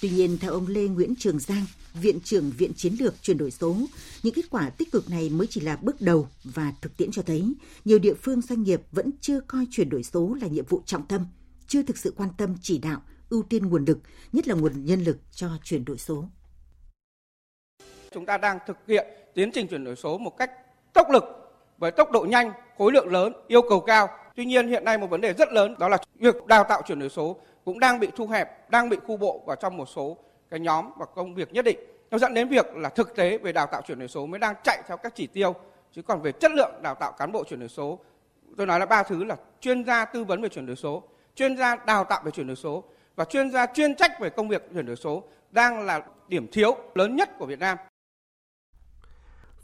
Tuy 0.00 0.10
nhiên, 0.10 0.38
theo 0.40 0.52
ông 0.52 0.66
Lê 0.66 0.80
Nguyễn 0.80 1.14
Trường 1.18 1.38
Giang, 1.38 1.64
Viện 1.94 2.20
trưởng 2.20 2.50
Viện 2.50 2.72
Chiến 2.76 2.96
lược 3.00 3.22
chuyển 3.22 3.38
đổi 3.38 3.50
số, 3.50 3.76
những 4.22 4.34
kết 4.34 4.50
quả 4.50 4.70
tích 4.70 4.92
cực 4.92 5.10
này 5.10 5.30
mới 5.30 5.46
chỉ 5.50 5.60
là 5.60 5.76
bước 5.76 6.00
đầu 6.00 6.28
và 6.44 6.72
thực 6.80 6.96
tiễn 6.96 7.10
cho 7.10 7.22
thấy 7.22 7.54
nhiều 7.84 7.98
địa 7.98 8.14
phương 8.14 8.40
doanh 8.40 8.62
nghiệp 8.62 8.80
vẫn 8.92 9.10
chưa 9.20 9.40
coi 9.40 9.66
chuyển 9.70 9.88
đổi 9.88 10.02
số 10.02 10.36
là 10.40 10.46
nhiệm 10.48 10.64
vụ 10.64 10.82
trọng 10.86 11.06
tâm, 11.06 11.26
chưa 11.68 11.82
thực 11.82 11.98
sự 11.98 12.14
quan 12.16 12.28
tâm 12.38 12.56
chỉ 12.62 12.78
đạo, 12.78 13.02
ưu 13.30 13.42
tiên 13.42 13.66
nguồn 13.66 13.84
lực, 13.84 13.98
nhất 14.32 14.48
là 14.48 14.54
nguồn 14.54 14.84
nhân 14.84 15.04
lực 15.04 15.18
cho 15.32 15.48
chuyển 15.64 15.84
đổi 15.84 15.98
số. 15.98 16.28
Chúng 18.12 18.26
ta 18.26 18.38
đang 18.38 18.58
thực 18.66 18.76
hiện 18.88 19.06
tiến 19.34 19.50
trình 19.54 19.66
chuyển 19.68 19.84
đổi 19.84 19.96
số 19.96 20.18
một 20.18 20.36
cách 20.38 20.50
tốc 20.94 21.06
lực 21.10 21.24
với 21.78 21.90
tốc 21.90 22.10
độ 22.12 22.26
nhanh, 22.28 22.52
khối 22.78 22.92
lượng 22.92 23.12
lớn, 23.12 23.32
yêu 23.48 23.62
cầu 23.68 23.80
cao 23.80 24.08
Tuy 24.36 24.44
nhiên 24.44 24.68
hiện 24.68 24.84
nay 24.84 24.98
một 24.98 25.10
vấn 25.10 25.20
đề 25.20 25.32
rất 25.32 25.52
lớn 25.52 25.74
đó 25.78 25.88
là 25.88 25.98
việc 26.14 26.46
đào 26.46 26.64
tạo 26.64 26.82
chuyển 26.86 26.98
đổi 26.98 27.08
số 27.08 27.36
cũng 27.64 27.80
đang 27.80 28.00
bị 28.00 28.08
thu 28.16 28.26
hẹp, 28.26 28.70
đang 28.70 28.88
bị 28.88 28.96
khu 29.06 29.16
bộ 29.16 29.42
vào 29.46 29.56
trong 29.56 29.76
một 29.76 29.88
số 29.88 30.16
cái 30.50 30.60
nhóm 30.60 30.90
và 30.96 31.06
công 31.06 31.34
việc 31.34 31.52
nhất 31.52 31.64
định. 31.64 31.78
nó 32.10 32.18
dẫn 32.18 32.34
đến 32.34 32.48
việc 32.48 32.76
là 32.76 32.88
thực 32.88 33.16
tế 33.16 33.38
về 33.38 33.52
đào 33.52 33.66
tạo 33.66 33.82
chuyển 33.86 33.98
đổi 33.98 34.08
số 34.08 34.26
mới 34.26 34.40
đang 34.40 34.54
chạy 34.64 34.82
theo 34.88 34.96
các 34.96 35.14
chỉ 35.14 35.26
tiêu 35.26 35.54
chứ 35.92 36.02
còn 36.02 36.22
về 36.22 36.32
chất 36.32 36.52
lượng 36.52 36.70
đào 36.82 36.94
tạo 36.94 37.12
cán 37.12 37.32
bộ 37.32 37.44
chuyển 37.44 37.60
đổi 37.60 37.68
số 37.68 37.98
tôi 38.56 38.66
nói 38.66 38.80
là 38.80 38.86
ba 38.86 39.02
thứ 39.02 39.24
là 39.24 39.36
chuyên 39.60 39.84
gia 39.84 40.04
tư 40.04 40.24
vấn 40.24 40.42
về 40.42 40.48
chuyển 40.48 40.66
đổi 40.66 40.76
số 40.76 41.02
chuyên 41.34 41.56
gia 41.56 41.76
đào 41.76 42.04
tạo 42.04 42.22
về 42.24 42.30
chuyển 42.30 42.46
đổi 42.46 42.56
số 42.56 42.84
và 43.16 43.24
chuyên 43.24 43.50
gia 43.50 43.66
chuyên 43.66 43.94
trách 43.94 44.20
về 44.20 44.30
công 44.30 44.48
việc 44.48 44.68
chuyển 44.74 44.86
đổi 44.86 44.96
số 44.96 45.22
đang 45.50 45.86
là 45.86 46.02
điểm 46.28 46.48
thiếu 46.52 46.76
lớn 46.94 47.16
nhất 47.16 47.38
của 47.38 47.46
Việt 47.46 47.58
Nam. 47.58 47.78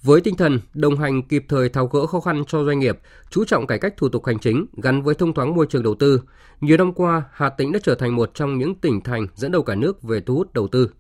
Với 0.03 0.21
tinh 0.21 0.37
thần 0.37 0.61
đồng 0.75 0.97
hành 0.97 1.23
kịp 1.23 1.45
thời 1.49 1.69
tháo 1.69 1.87
gỡ 1.87 2.07
khó 2.07 2.21
khăn 2.21 2.45
cho 2.49 2.65
doanh 2.65 2.79
nghiệp, 2.79 2.99
chú 3.31 3.45
trọng 3.45 3.67
cải 3.67 3.79
cách 3.79 3.95
thủ 3.97 4.09
tục 4.09 4.27
hành 4.27 4.39
chính 4.39 4.67
gắn 4.83 5.03
với 5.03 5.15
thông 5.15 5.35
thoáng 5.35 5.55
môi 5.55 5.67
trường 5.71 5.83
đầu 5.83 5.95
tư, 5.95 6.21
nhiều 6.61 6.77
năm 6.77 6.93
qua 6.93 7.23
Hà 7.33 7.49
Tĩnh 7.49 7.73
đã 7.73 7.79
trở 7.83 7.95
thành 7.95 8.17
một 8.17 8.31
trong 8.35 8.59
những 8.59 8.75
tỉnh 8.75 9.01
thành 9.01 9.27
dẫn 9.35 9.53
đầu 9.53 9.63
cả 9.63 9.75
nước 9.75 10.03
về 10.03 10.21
thu 10.21 10.35
hút 10.35 10.53
đầu 10.53 10.69
tư. 10.69 10.91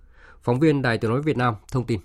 Phóng 0.42 0.60
viên 0.60 0.82
Đài 0.82 0.98
Tiếng 0.98 1.10
nói 1.10 1.22
Việt 1.22 1.36
Nam 1.36 1.54
thông 1.72 1.86
tin. 1.86 2.00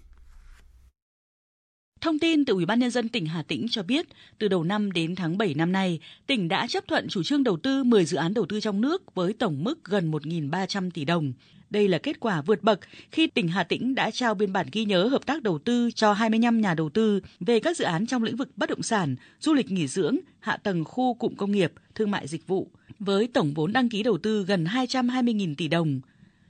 Thông 2.01 2.19
tin 2.19 2.45
từ 2.45 2.53
Ủy 2.53 2.65
ban 2.65 2.79
nhân 2.79 2.91
dân 2.91 3.09
tỉnh 3.09 3.25
Hà 3.25 3.43
Tĩnh 3.43 3.67
cho 3.69 3.83
biết, 3.83 4.05
từ 4.39 4.47
đầu 4.47 4.63
năm 4.63 4.91
đến 4.91 5.15
tháng 5.15 5.37
7 5.37 5.53
năm 5.53 5.71
nay, 5.71 5.99
tỉnh 6.27 6.47
đã 6.47 6.67
chấp 6.67 6.87
thuận 6.87 7.07
chủ 7.07 7.23
trương 7.23 7.43
đầu 7.43 7.57
tư 7.57 7.83
10 7.83 8.05
dự 8.05 8.17
án 8.17 8.33
đầu 8.33 8.45
tư 8.49 8.59
trong 8.59 8.81
nước 8.81 9.15
với 9.15 9.33
tổng 9.33 9.63
mức 9.63 9.83
gần 9.83 10.11
1.300 10.11 10.91
tỷ 10.91 11.05
đồng. 11.05 11.33
Đây 11.69 11.87
là 11.87 11.97
kết 11.97 12.19
quả 12.19 12.41
vượt 12.41 12.63
bậc 12.63 12.79
khi 13.11 13.27
tỉnh 13.27 13.47
Hà 13.47 13.63
Tĩnh 13.63 13.95
đã 13.95 14.11
trao 14.11 14.35
biên 14.35 14.53
bản 14.53 14.67
ghi 14.71 14.85
nhớ 14.85 15.07
hợp 15.07 15.25
tác 15.25 15.43
đầu 15.43 15.59
tư 15.59 15.89
cho 15.95 16.13
25 16.13 16.61
nhà 16.61 16.73
đầu 16.73 16.89
tư 16.89 17.19
về 17.39 17.59
các 17.59 17.77
dự 17.77 17.85
án 17.85 18.05
trong 18.05 18.23
lĩnh 18.23 18.35
vực 18.35 18.49
bất 18.55 18.69
động 18.69 18.83
sản, 18.83 19.15
du 19.39 19.53
lịch 19.53 19.71
nghỉ 19.71 19.87
dưỡng, 19.87 20.17
hạ 20.39 20.57
tầng 20.57 20.83
khu 20.85 21.13
cụm 21.13 21.35
công 21.35 21.51
nghiệp, 21.51 21.73
thương 21.95 22.11
mại 22.11 22.27
dịch 22.27 22.47
vụ, 22.47 22.71
với 22.99 23.27
tổng 23.27 23.53
vốn 23.53 23.73
đăng 23.73 23.89
ký 23.89 24.03
đầu 24.03 24.17
tư 24.17 24.43
gần 24.43 24.63
220.000 24.63 25.55
tỷ 25.55 25.67
đồng. 25.67 26.01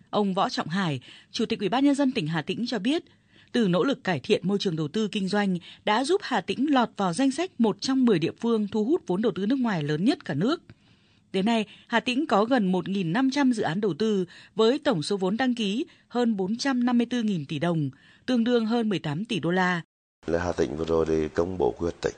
Ông 0.10 0.34
Võ 0.34 0.50
Trọng 0.50 0.68
Hải, 0.68 1.00
Chủ 1.32 1.46
tịch 1.46 1.60
Ủy 1.60 1.70
ban 1.70 1.86
nhân 1.86 1.96
dân 1.96 2.12
tỉnh 2.12 2.28
Hà 2.28 2.42
Tĩnh 2.42 2.66
cho 2.68 2.80
biết, 2.80 3.04
từ 3.52 3.68
nỗ 3.68 3.84
lực 3.84 4.04
cải 4.04 4.20
thiện 4.20 4.42
môi 4.48 4.58
trường 4.60 4.76
đầu 4.76 4.88
tư 4.88 5.08
kinh 5.08 5.28
doanh 5.28 5.58
đã 5.86 6.04
giúp 6.04 6.22
Hà 6.24 6.42
Tĩnh 6.42 6.74
lọt 6.74 6.90
vào 6.98 7.14
danh 7.14 7.32
sách 7.32 7.52
một 7.62 7.82
trong 7.82 8.06
10 8.06 8.20
địa 8.20 8.32
phương 8.42 8.68
thu 8.68 8.86
hút 8.86 9.04
vốn 9.08 9.22
đầu 9.22 9.32
tư 9.36 9.46
nước 9.46 9.60
ngoài 9.60 9.84
lớn 9.84 10.06
nhất 10.06 10.26
cả 10.26 10.34
nước. 10.34 10.62
Đến 11.36 11.46
nay, 11.46 11.66
Hà 11.88 12.00
Tĩnh 12.00 12.28
có 12.28 12.46
gần 12.46 12.72
1.500 12.72 13.54
dự 13.54 13.64
án 13.64 13.82
đầu 13.82 13.94
tư 14.00 14.26
với 14.56 14.80
tổng 14.84 15.04
số 15.04 15.18
vốn 15.18 15.38
đăng 15.38 15.56
ký 15.56 15.86
hơn 16.08 16.36
454.000 16.38 17.46
tỷ 17.48 17.60
đồng, 17.60 17.90
tương 18.26 18.44
đương 18.44 18.66
hơn 18.66 18.90
18 18.90 19.26
tỷ 19.26 19.40
đô 19.40 19.52
la. 19.52 19.82
Là 20.28 20.44
Hà 20.44 20.52
Tĩnh 20.52 20.78
vừa 20.78 20.86
rồi 20.86 21.06
thì 21.06 21.28
công 21.28 21.58
bố 21.58 21.72
quy 21.72 21.84
hoạch 21.84 22.02
tỉnh 22.02 22.14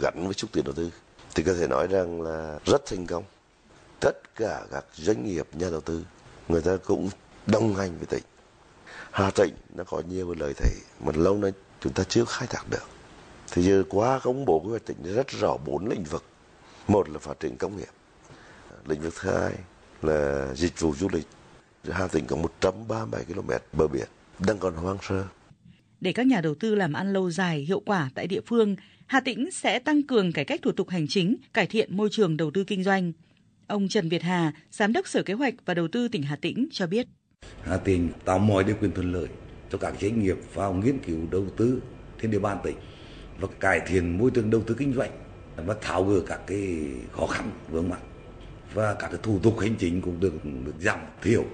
gắn 0.00 0.24
với 0.24 0.34
xúc 0.34 0.50
tiến 0.52 0.64
đầu 0.64 0.74
tư 0.74 0.90
thì 1.34 1.42
có 1.42 1.54
thể 1.54 1.68
nói 1.68 1.86
rằng 1.86 2.22
là 2.22 2.58
rất 2.66 2.86
thành 2.86 3.06
công. 3.06 3.24
Tất 4.00 4.34
cả 4.36 4.66
các 4.70 4.84
doanh 4.94 5.24
nghiệp 5.24 5.46
nhà 5.52 5.70
đầu 5.70 5.80
tư 5.80 6.04
người 6.48 6.60
ta 6.60 6.76
cũng 6.84 7.08
đồng 7.46 7.74
hành 7.74 7.98
với 7.98 8.06
tỉnh 8.06 8.22
Hà 9.10 9.30
Tĩnh 9.30 9.54
nó 9.74 9.84
có 9.84 10.02
nhiều 10.08 10.34
lợi 10.38 10.52
thế 10.56 10.70
mà 11.04 11.12
lâu 11.16 11.38
nay 11.38 11.52
chúng 11.80 11.92
ta 11.92 12.04
chưa 12.04 12.24
khai 12.24 12.48
thác 12.48 12.70
được. 12.70 12.88
Thì 13.52 13.62
giờ 13.62 13.82
qua 13.88 14.18
công 14.18 14.44
bố 14.44 14.60
quy 14.60 14.70
hoạch 14.70 14.86
tỉnh 14.86 14.96
rất 15.02 15.28
rõ 15.28 15.56
bốn 15.66 15.86
lĩnh 15.86 16.04
vực. 16.04 16.24
Một 16.88 17.08
là 17.10 17.18
phát 17.18 17.40
triển 17.40 17.56
công 17.56 17.76
nghiệp. 17.76 17.90
Lĩnh 18.86 19.00
vực 19.00 19.14
thứ 19.20 19.30
hai 19.30 19.52
là 20.02 20.48
dịch 20.54 20.80
vụ 20.80 20.94
du 20.94 21.08
lịch. 21.12 21.26
Hà 21.90 22.06
Tĩnh 22.06 22.26
có 22.26 22.36
137 22.36 23.24
km 23.24 23.50
bờ 23.78 23.88
biển, 23.88 24.06
đang 24.46 24.58
còn 24.58 24.74
hoang 24.74 24.98
sơ. 25.02 25.24
Để 26.00 26.12
các 26.12 26.26
nhà 26.26 26.40
đầu 26.40 26.54
tư 26.54 26.74
làm 26.74 26.92
ăn 26.92 27.12
lâu 27.12 27.30
dài, 27.30 27.60
hiệu 27.60 27.80
quả 27.80 28.10
tại 28.14 28.26
địa 28.26 28.40
phương, 28.46 28.76
Hà 29.06 29.20
Tĩnh 29.20 29.50
sẽ 29.50 29.78
tăng 29.78 30.02
cường 30.02 30.32
cải 30.32 30.44
cách 30.44 30.60
thủ 30.62 30.72
tục 30.72 30.88
hành 30.88 31.06
chính, 31.08 31.36
cải 31.52 31.66
thiện 31.66 31.96
môi 31.96 32.08
trường 32.12 32.36
đầu 32.36 32.50
tư 32.50 32.64
kinh 32.64 32.84
doanh. 32.84 33.12
Ông 33.66 33.88
Trần 33.88 34.08
Việt 34.08 34.22
Hà, 34.22 34.52
Giám 34.70 34.92
đốc 34.92 35.08
Sở 35.08 35.22
Kế 35.22 35.34
hoạch 35.34 35.54
và 35.64 35.74
Đầu 35.74 35.88
tư 35.88 36.08
tỉnh 36.08 36.22
Hà 36.22 36.36
Tĩnh 36.36 36.68
cho 36.72 36.86
biết. 36.86 37.06
Hà 37.62 37.76
Tĩnh 37.76 38.08
tạo 38.24 38.38
mọi 38.38 38.64
điều 38.64 38.76
kiện 38.76 38.92
thuận 38.92 39.12
lợi 39.12 39.28
cho 39.70 39.78
các 39.78 39.94
doanh 40.00 40.22
nghiệp 40.22 40.36
vào 40.54 40.74
nghiên 40.74 40.98
cứu 40.98 41.18
đầu 41.30 41.46
tư 41.56 41.82
trên 42.22 42.30
địa 42.30 42.38
bàn 42.38 42.58
tỉnh 42.64 42.76
và 43.40 43.48
cải 43.60 43.80
thiện 43.86 44.18
môi 44.18 44.30
trường 44.30 44.50
đầu 44.50 44.62
tư 44.66 44.76
kinh 44.78 44.92
doanh 44.92 45.10
và 45.56 45.74
tháo 45.80 46.04
gỡ 46.04 46.20
các 46.26 46.40
cái 46.46 46.78
khó 47.12 47.26
khăn 47.26 47.50
vướng 47.70 47.88
mắc 47.88 48.00
và 48.74 48.94
các 48.94 49.08
cái 49.08 49.20
thủ 49.22 49.38
tục 49.42 49.60
hành 49.60 49.74
chính 49.78 50.00
cũng 50.00 50.20
được 50.20 50.32
được 50.44 50.74
giảm 50.80 50.98
thiểu 51.22 51.44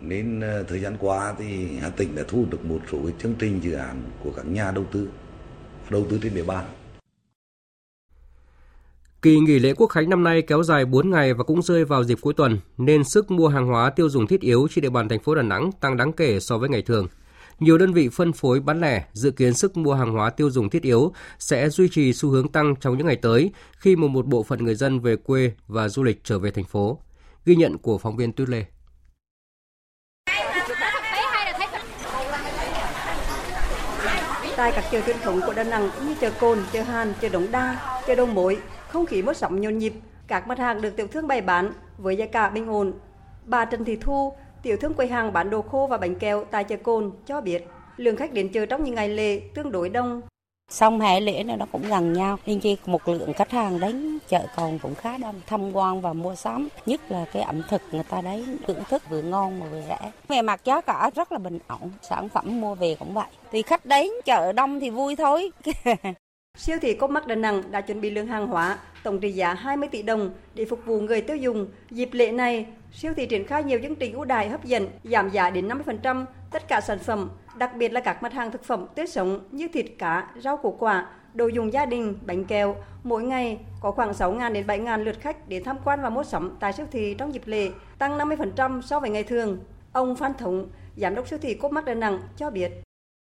nên 0.00 0.40
ờ, 0.40 0.62
thời 0.62 0.80
gian 0.80 0.96
qua 1.00 1.34
thì 1.38 1.78
Hà 1.80 1.88
Tĩnh 1.88 2.16
đã 2.16 2.22
thu 2.28 2.46
được 2.50 2.64
một 2.64 2.80
số 2.92 2.98
cái 3.04 3.12
chương 3.18 3.34
trình 3.38 3.60
dự 3.62 3.72
án 3.72 4.02
của 4.24 4.30
các 4.36 4.46
nhà 4.46 4.70
đầu 4.70 4.84
tư 4.92 5.08
đầu 5.90 6.06
tư 6.10 6.18
trên 6.22 6.34
địa 6.34 6.44
bàn 6.44 6.64
Kỳ 9.22 9.38
nghỉ 9.38 9.58
lễ 9.58 9.74
Quốc 9.76 9.86
khánh 9.86 10.10
năm 10.10 10.24
nay 10.24 10.42
kéo 10.42 10.62
dài 10.62 10.84
4 10.84 11.10
ngày 11.10 11.34
và 11.34 11.44
cũng 11.44 11.62
rơi 11.62 11.84
vào 11.84 12.04
dịp 12.04 12.18
cuối 12.20 12.34
tuần, 12.34 12.58
nên 12.78 13.04
sức 13.04 13.30
mua 13.30 13.48
hàng 13.48 13.66
hóa 13.66 13.90
tiêu 13.90 14.08
dùng 14.08 14.26
thiết 14.26 14.40
yếu 14.40 14.68
trên 14.70 14.82
địa 14.82 14.90
bàn 14.90 15.08
thành 15.08 15.20
phố 15.20 15.34
Đà 15.34 15.42
Nẵng 15.42 15.70
tăng 15.80 15.96
đáng 15.96 16.12
kể 16.12 16.40
so 16.40 16.58
với 16.58 16.68
ngày 16.68 16.82
thường. 16.82 17.08
Nhiều 17.60 17.78
đơn 17.78 17.92
vị 17.92 18.08
phân 18.08 18.32
phối 18.32 18.60
bán 18.60 18.80
lẻ 18.80 19.04
dự 19.12 19.30
kiến 19.30 19.54
sức 19.54 19.76
mua 19.76 19.94
hàng 19.94 20.12
hóa 20.12 20.30
tiêu 20.30 20.50
dùng 20.50 20.70
thiết 20.70 20.82
yếu 20.82 21.12
sẽ 21.38 21.68
duy 21.68 21.88
trì 21.88 22.12
xu 22.12 22.28
hướng 22.28 22.48
tăng 22.48 22.74
trong 22.80 22.98
những 22.98 23.06
ngày 23.06 23.16
tới 23.16 23.50
khi 23.78 23.96
một 23.96 24.08
một 24.08 24.26
bộ 24.26 24.42
phận 24.42 24.64
người 24.64 24.74
dân 24.74 25.00
về 25.00 25.16
quê 25.16 25.52
và 25.66 25.88
du 25.88 26.02
lịch 26.02 26.24
trở 26.24 26.38
về 26.38 26.50
thành 26.50 26.64
phố. 26.64 26.98
Ghi 27.44 27.56
nhận 27.56 27.78
của 27.78 27.98
phóng 27.98 28.16
viên 28.16 28.32
Tuyết 28.32 28.48
Lê. 28.48 28.64
Tại 34.56 34.72
các 34.74 34.84
chợ 34.92 35.00
truyền 35.06 35.16
thống 35.22 35.40
của 35.46 35.52
Đà 35.52 35.64
Nẵng 35.64 35.90
như 36.06 36.14
chợ 36.20 36.30
Cồn, 36.40 36.58
chợ 36.72 36.82
Hàn, 36.82 37.12
chợ 37.20 37.28
Đống 37.28 37.46
Đa, 37.50 38.00
chợ 38.06 38.14
Đầu 38.14 38.26
Mối, 38.26 38.58
không 38.88 39.06
khí 39.06 39.22
mua 39.22 39.34
sắm 39.34 39.60
nhộn 39.60 39.78
nhịp, 39.78 39.92
các 40.26 40.48
mặt 40.48 40.58
hàng 40.58 40.80
được 40.80 40.96
tiểu 40.96 41.06
thương 41.06 41.26
bày 41.26 41.40
bán 41.40 41.72
với 41.98 42.16
giá 42.16 42.26
cả 42.26 42.50
bình 42.50 42.66
ổn. 42.66 42.92
Bà 43.44 43.64
Trần 43.64 43.84
Thị 43.84 43.96
Thu, 43.96 44.32
tiểu 44.66 44.76
thương 44.76 44.94
quầy 44.94 45.08
hàng 45.08 45.32
bán 45.32 45.50
đồ 45.50 45.62
khô 45.62 45.86
và 45.86 45.96
bánh 45.96 46.14
kẹo 46.14 46.44
tại 46.50 46.64
chợ 46.64 46.76
Cồn 46.76 47.10
cho 47.26 47.40
biết, 47.40 47.66
lượng 47.96 48.16
khách 48.16 48.32
đến 48.32 48.48
chợ 48.52 48.66
trong 48.66 48.84
những 48.84 48.94
ngày 48.94 49.08
lễ 49.08 49.40
tương 49.54 49.72
đối 49.72 49.88
đông. 49.88 50.20
Xong 50.70 51.00
hè 51.00 51.20
lễ 51.20 51.42
này 51.42 51.56
nó 51.56 51.66
cũng 51.72 51.82
gần 51.88 52.12
nhau, 52.12 52.38
nên 52.46 52.60
chi 52.60 52.76
một 52.86 53.08
lượng 53.08 53.32
khách 53.32 53.50
hàng 53.50 53.80
đến 53.80 54.18
chợ 54.28 54.46
còn 54.56 54.78
cũng 54.78 54.94
khá 54.94 55.18
đông, 55.18 55.40
tham 55.46 55.72
quan 55.72 56.00
và 56.00 56.12
mua 56.12 56.34
sắm. 56.34 56.68
Nhất 56.86 57.00
là 57.08 57.24
cái 57.32 57.42
ẩm 57.42 57.62
thực 57.68 57.82
người 57.92 58.02
ta 58.02 58.20
đấy, 58.20 58.46
thưởng 58.66 58.82
thức 58.88 59.02
vừa 59.10 59.22
ngon 59.22 59.60
mà 59.60 59.66
vừa 59.66 59.82
rẻ. 59.88 60.12
Về 60.28 60.42
mặt 60.42 60.60
giá 60.64 60.80
cả 60.80 61.10
rất 61.14 61.32
là 61.32 61.38
bình 61.38 61.58
ổn, 61.66 61.90
sản 62.02 62.28
phẩm 62.28 62.60
mua 62.60 62.74
về 62.74 62.96
cũng 62.98 63.14
vậy. 63.14 63.28
Thì 63.52 63.62
khách 63.62 63.86
đến 63.86 64.10
chợ 64.24 64.52
đông 64.52 64.80
thì 64.80 64.90
vui 64.90 65.16
thôi. 65.16 65.50
Siêu 66.56 66.78
thị 66.82 66.94
Coopmart 66.94 67.26
Đà 67.26 67.34
Nẵng 67.34 67.62
đã 67.70 67.80
chuẩn 67.80 68.00
bị 68.00 68.10
lượng 68.10 68.26
hàng 68.26 68.46
hóa 68.46 68.78
tổng 69.02 69.20
trị 69.20 69.32
giá 69.32 69.54
20 69.54 69.88
tỷ 69.88 70.02
đồng 70.02 70.30
để 70.54 70.64
phục 70.64 70.86
vụ 70.86 71.00
người 71.00 71.20
tiêu 71.20 71.36
dùng. 71.36 71.66
Dịp 71.90 72.08
lễ 72.12 72.32
này, 72.32 72.66
siêu 72.92 73.12
thị 73.16 73.26
triển 73.26 73.46
khai 73.46 73.64
nhiều 73.64 73.78
chương 73.82 73.94
trình 73.94 74.12
ưu 74.12 74.24
đãi 74.24 74.48
hấp 74.48 74.64
dẫn, 74.64 74.88
giảm 75.04 75.30
giá 75.30 75.50
đến 75.50 75.68
50% 75.68 76.24
tất 76.50 76.68
cả 76.68 76.80
sản 76.80 76.98
phẩm, 76.98 77.30
đặc 77.56 77.76
biệt 77.76 77.92
là 77.92 78.00
các 78.00 78.22
mặt 78.22 78.32
hàng 78.32 78.50
thực 78.50 78.64
phẩm 78.64 78.86
tươi 78.94 79.06
sống 79.06 79.40
như 79.50 79.68
thịt 79.68 79.86
cá, 79.98 80.28
rau 80.42 80.56
củ 80.56 80.76
quả, 80.78 81.06
đồ 81.34 81.46
dùng 81.46 81.72
gia 81.72 81.86
đình, 81.86 82.18
bánh 82.26 82.44
kẹo. 82.44 82.76
Mỗi 83.02 83.22
ngày 83.22 83.58
có 83.80 83.90
khoảng 83.90 84.12
6.000 84.12 84.52
đến 84.52 84.66
7.000 84.66 85.04
lượt 85.04 85.20
khách 85.20 85.48
đến 85.48 85.64
tham 85.64 85.76
quan 85.84 86.02
và 86.02 86.10
mua 86.10 86.24
sắm 86.24 86.56
tại 86.60 86.72
siêu 86.72 86.86
thị 86.90 87.14
trong 87.18 87.34
dịp 87.34 87.42
lễ, 87.46 87.70
tăng 87.98 88.18
50% 88.18 88.80
so 88.80 89.00
với 89.00 89.10
ngày 89.10 89.24
thường. 89.24 89.58
Ông 89.92 90.16
Phan 90.16 90.34
Thống, 90.34 90.68
Giám 90.96 91.14
đốc 91.14 91.28
siêu 91.28 91.38
thị 91.42 91.54
Coopmart 91.54 91.86
Đà 91.86 91.94
Nẵng 91.94 92.20
cho 92.36 92.50
biết. 92.50 92.85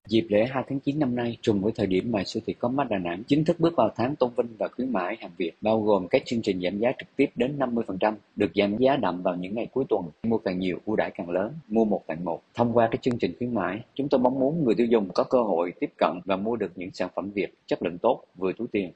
Dịp 0.10 0.26
lễ 0.30 0.46
2 0.46 0.64
tháng 0.70 0.80
9 0.80 1.00
năm 1.00 1.16
nay 1.16 1.38
trùng 1.42 1.62
với 1.62 1.72
thời 1.76 1.88
điểm 1.88 2.12
mà 2.12 2.24
siêu 2.24 2.44
thị 2.46 2.54
có 2.54 2.72
Đà 2.90 2.98
Nẵng 2.98 3.24
chính 3.28 3.46
thức 3.46 3.60
bước 3.60 3.74
vào 3.76 3.90
tháng 3.96 4.16
tôn 4.16 4.32
vinh 4.38 4.48
và 4.60 4.68
khuyến 4.68 4.94
mãi 4.94 5.18
hàng 5.20 5.32
Việt, 5.38 5.52
bao 5.62 5.82
gồm 5.82 6.08
các 6.08 6.22
chương 6.26 6.42
trình 6.42 6.62
giảm 6.62 6.80
giá 6.80 6.92
trực 6.98 7.16
tiếp 7.16 7.30
đến 7.36 7.60
50%, 7.60 8.14
được 8.36 8.52
giảm 8.56 8.78
giá 8.78 8.96
đậm 8.96 9.22
vào 9.22 9.36
những 9.36 9.56
ngày 9.56 9.68
cuối 9.74 9.86
tuần, 9.90 10.04
mua 10.24 10.38
càng 10.38 10.60
nhiều 10.60 10.78
ưu 10.86 10.96
đãi 10.96 11.12
càng 11.12 11.30
lớn, 11.30 11.54
mua 11.68 11.86
một 11.86 12.04
tặng 12.08 12.26
một. 12.26 12.42
Thông 12.54 12.74
qua 12.74 12.88
các 12.92 13.02
chương 13.02 13.18
trình 13.18 13.34
khuyến 13.38 13.54
mãi, 13.54 13.80
chúng 13.96 14.10
tôi 14.10 14.20
mong 14.20 14.40
muốn 14.40 14.64
người 14.64 14.76
tiêu 14.76 14.88
dùng 14.88 15.10
có 15.14 15.24
cơ 15.24 15.42
hội 15.42 15.74
tiếp 15.80 15.90
cận 15.98 16.20
và 16.26 16.36
mua 16.36 16.56
được 16.56 16.72
những 16.76 16.92
sản 16.94 17.10
phẩm 17.16 17.32
Việt 17.32 17.54
chất 17.66 17.84
lượng 17.84 17.98
tốt, 17.98 18.24
vừa 18.36 18.52
túi 18.58 18.68
tiền. 18.72 18.92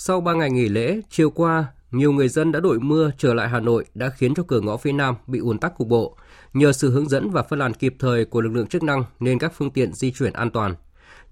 Sau 0.00 0.20
3 0.20 0.32
ngày 0.32 0.50
nghỉ 0.50 0.68
lễ, 0.68 1.00
chiều 1.10 1.30
qua, 1.30 1.66
nhiều 1.90 2.12
người 2.12 2.28
dân 2.28 2.52
đã 2.52 2.60
đội 2.60 2.80
mưa 2.80 3.10
trở 3.18 3.34
lại 3.34 3.48
Hà 3.48 3.60
Nội 3.60 3.84
đã 3.94 4.08
khiến 4.08 4.34
cho 4.34 4.42
cửa 4.42 4.60
ngõ 4.60 4.76
phía 4.76 4.92
Nam 4.92 5.14
bị 5.26 5.38
ùn 5.38 5.58
tắc 5.58 5.78
cục 5.78 5.88
bộ. 5.88 6.16
Nhờ 6.54 6.72
sự 6.72 6.90
hướng 6.90 7.08
dẫn 7.08 7.30
và 7.30 7.42
phân 7.42 7.58
làn 7.58 7.74
kịp 7.74 7.94
thời 7.98 8.24
của 8.24 8.40
lực 8.40 8.50
lượng 8.52 8.66
chức 8.66 8.82
năng 8.82 9.04
nên 9.20 9.38
các 9.38 9.52
phương 9.54 9.70
tiện 9.70 9.92
di 9.92 10.12
chuyển 10.12 10.32
an 10.32 10.50
toàn. 10.50 10.74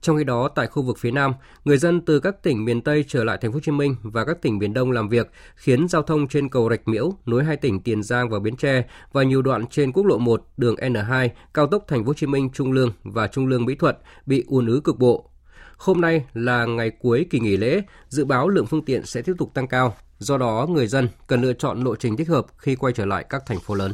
Trong 0.00 0.16
khi 0.16 0.24
đó, 0.24 0.48
tại 0.48 0.66
khu 0.66 0.82
vực 0.82 0.98
phía 0.98 1.10
Nam, 1.10 1.32
người 1.64 1.78
dân 1.78 2.00
từ 2.00 2.20
các 2.20 2.42
tỉnh 2.42 2.64
miền 2.64 2.80
Tây 2.80 3.04
trở 3.08 3.24
lại 3.24 3.38
thành 3.40 3.52
phố 3.52 3.56
Hồ 3.56 3.60
Chí 3.60 3.72
Minh 3.72 3.96
và 4.02 4.24
các 4.24 4.42
tỉnh 4.42 4.58
miền 4.58 4.74
Đông 4.74 4.90
làm 4.90 5.08
việc 5.08 5.30
khiến 5.56 5.88
giao 5.88 6.02
thông 6.02 6.28
trên 6.28 6.48
cầu 6.48 6.70
Rạch 6.70 6.88
Miễu 6.88 7.12
nối 7.26 7.44
hai 7.44 7.56
tỉnh 7.56 7.80
Tiền 7.80 8.02
Giang 8.02 8.28
và 8.28 8.38
Bến 8.38 8.56
Tre 8.56 8.84
và 9.12 9.22
nhiều 9.22 9.42
đoạn 9.42 9.66
trên 9.66 9.92
quốc 9.92 10.06
lộ 10.06 10.18
1, 10.18 10.42
đường 10.56 10.74
N2, 10.74 11.28
cao 11.54 11.66
tốc 11.66 11.84
thành 11.88 12.04
phố 12.04 12.08
Hồ 12.08 12.14
Chí 12.14 12.26
Minh 12.26 12.50
Trung 12.54 12.72
Lương 12.72 12.92
và 13.02 13.26
Trung 13.26 13.46
Lương 13.46 13.64
Mỹ 13.64 13.74
Thuận 13.74 13.96
bị 14.26 14.44
ùn 14.46 14.66
ứ 14.66 14.80
cục 14.80 14.98
bộ. 14.98 15.30
Hôm 15.76 16.00
nay 16.00 16.24
là 16.34 16.64
ngày 16.64 16.90
cuối 16.90 17.26
kỳ 17.30 17.40
nghỉ 17.40 17.56
lễ, 17.56 17.82
dự 18.08 18.24
báo 18.24 18.48
lượng 18.48 18.66
phương 18.66 18.84
tiện 18.84 19.06
sẽ 19.06 19.22
tiếp 19.22 19.34
tục 19.38 19.54
tăng 19.54 19.68
cao. 19.68 19.96
Do 20.18 20.38
đó, 20.38 20.66
người 20.70 20.86
dân 20.86 21.08
cần 21.26 21.42
lựa 21.42 21.52
chọn 21.52 21.84
lộ 21.84 21.96
trình 21.96 22.16
thích 22.16 22.28
hợp 22.28 22.46
khi 22.58 22.76
quay 22.76 22.92
trở 22.92 23.06
lại 23.06 23.24
các 23.28 23.42
thành 23.46 23.60
phố 23.60 23.74
lớn. 23.74 23.92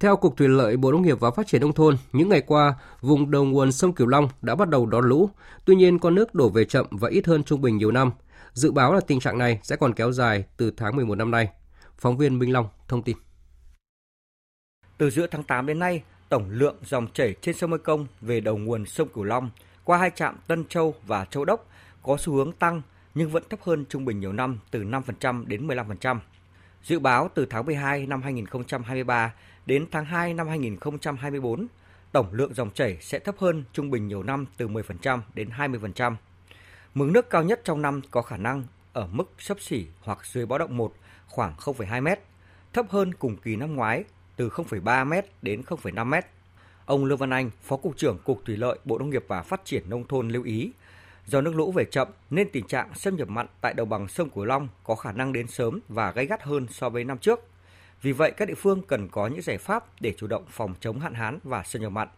Theo 0.00 0.16
Cục 0.16 0.36
Thủy 0.36 0.48
lợi 0.48 0.76
Bộ 0.76 0.92
Nông 0.92 1.02
nghiệp 1.02 1.20
và 1.20 1.30
Phát 1.30 1.46
triển 1.46 1.60
Nông 1.60 1.72
thôn, 1.72 1.96
những 2.12 2.28
ngày 2.28 2.40
qua, 2.40 2.74
vùng 3.00 3.30
đầu 3.30 3.44
nguồn 3.44 3.72
sông 3.72 3.92
Kiều 3.92 4.06
Long 4.06 4.28
đã 4.42 4.54
bắt 4.54 4.68
đầu 4.68 4.86
đón 4.86 5.08
lũ. 5.08 5.30
Tuy 5.64 5.76
nhiên, 5.76 5.98
con 5.98 6.14
nước 6.14 6.34
đổ 6.34 6.48
về 6.48 6.64
chậm 6.64 6.86
và 6.90 7.08
ít 7.08 7.26
hơn 7.26 7.44
trung 7.44 7.60
bình 7.60 7.76
nhiều 7.76 7.90
năm. 7.90 8.10
Dự 8.52 8.72
báo 8.72 8.94
là 8.94 9.00
tình 9.00 9.20
trạng 9.20 9.38
này 9.38 9.60
sẽ 9.62 9.76
còn 9.76 9.94
kéo 9.94 10.12
dài 10.12 10.44
từ 10.56 10.70
tháng 10.76 10.96
11 10.96 11.14
năm 11.14 11.30
nay. 11.30 11.48
Phóng 11.98 12.16
viên 12.16 12.38
Minh 12.38 12.52
Long 12.52 12.68
thông 12.88 13.02
tin. 13.02 13.16
Từ 14.98 15.10
giữa 15.10 15.26
tháng 15.26 15.42
8 15.42 15.66
đến 15.66 15.78
nay, 15.78 16.02
tổng 16.28 16.50
lượng 16.50 16.76
dòng 16.84 17.06
chảy 17.14 17.34
trên 17.42 17.56
sông 17.56 17.70
Mekong 17.70 18.06
về 18.20 18.40
đầu 18.40 18.56
nguồn 18.56 18.86
sông 18.86 19.08
Cửu 19.08 19.24
Long 19.24 19.50
qua 19.86 19.98
hai 19.98 20.10
trạm 20.10 20.36
Tân 20.46 20.64
Châu 20.64 20.94
và 21.06 21.24
Châu 21.24 21.44
Đốc 21.44 21.66
có 22.02 22.16
xu 22.20 22.32
hướng 22.32 22.52
tăng 22.52 22.82
nhưng 23.14 23.30
vẫn 23.30 23.42
thấp 23.50 23.60
hơn 23.62 23.84
trung 23.88 24.04
bình 24.04 24.20
nhiều 24.20 24.32
năm 24.32 24.58
từ 24.70 24.84
5% 24.84 25.46
đến 25.46 25.66
15%. 25.66 26.18
Dự 26.82 26.98
báo 26.98 27.30
từ 27.34 27.46
tháng 27.50 27.66
12 27.66 28.06
năm 28.06 28.22
2023 28.22 29.34
đến 29.66 29.86
tháng 29.90 30.04
2 30.04 30.34
năm 30.34 30.48
2024, 30.48 31.66
tổng 32.12 32.26
lượng 32.32 32.54
dòng 32.54 32.70
chảy 32.70 32.98
sẽ 33.00 33.18
thấp 33.18 33.34
hơn 33.38 33.64
trung 33.72 33.90
bình 33.90 34.08
nhiều 34.08 34.22
năm 34.22 34.46
từ 34.56 34.68
10% 34.68 35.20
đến 35.34 35.48
20%. 35.56 36.16
Mực 36.94 37.10
nước 37.10 37.30
cao 37.30 37.42
nhất 37.42 37.60
trong 37.64 37.82
năm 37.82 38.00
có 38.10 38.22
khả 38.22 38.36
năng 38.36 38.64
ở 38.92 39.06
mức 39.06 39.32
sấp 39.38 39.60
xỉ 39.60 39.86
hoặc 40.00 40.18
dưới 40.26 40.46
báo 40.46 40.58
động 40.58 40.76
1 40.76 40.94
khoảng 41.26 41.54
0,2 41.56 42.02
m, 42.02 42.08
thấp 42.72 42.86
hơn 42.90 43.14
cùng 43.14 43.36
kỳ 43.36 43.56
năm 43.56 43.74
ngoái 43.74 44.04
từ 44.36 44.48
0,3 44.48 45.06
m 45.06 45.26
đến 45.42 45.62
0,5 45.66 46.06
m. 46.06 46.35
Ông 46.86 47.04
Lương 47.04 47.18
Văn 47.18 47.30
Anh, 47.30 47.50
Phó 47.62 47.76
Cục 47.76 47.96
trưởng 47.96 48.18
Cục 48.24 48.42
Thủy 48.44 48.56
lợi 48.56 48.78
Bộ 48.84 48.98
Nông 48.98 49.10
nghiệp 49.10 49.24
và 49.28 49.42
Phát 49.42 49.60
triển 49.64 49.90
Nông 49.90 50.04
thôn 50.08 50.28
lưu 50.28 50.42
ý, 50.42 50.72
do 51.26 51.40
nước 51.40 51.54
lũ 51.54 51.72
về 51.72 51.84
chậm 51.84 52.08
nên 52.30 52.48
tình 52.52 52.66
trạng 52.66 52.94
xâm 52.94 53.16
nhập 53.16 53.28
mặn 53.28 53.46
tại 53.60 53.74
đồng 53.74 53.88
bằng 53.88 54.08
sông 54.08 54.30
Cửu 54.30 54.44
Long 54.44 54.68
có 54.84 54.94
khả 54.94 55.12
năng 55.12 55.32
đến 55.32 55.46
sớm 55.46 55.80
và 55.88 56.12
gây 56.12 56.26
gắt 56.26 56.42
hơn 56.42 56.66
so 56.70 56.88
với 56.88 57.04
năm 57.04 57.18
trước. 57.18 57.40
Vì 58.02 58.12
vậy, 58.12 58.32
các 58.36 58.48
địa 58.48 58.54
phương 58.54 58.82
cần 58.82 59.08
có 59.08 59.26
những 59.26 59.42
giải 59.42 59.58
pháp 59.58 59.84
để 60.00 60.14
chủ 60.16 60.26
động 60.26 60.44
phòng 60.50 60.74
chống 60.80 61.00
hạn 61.00 61.14
hán 61.14 61.38
và 61.44 61.62
xâm 61.62 61.82
nhập 61.82 61.92
mặn. 61.92 62.08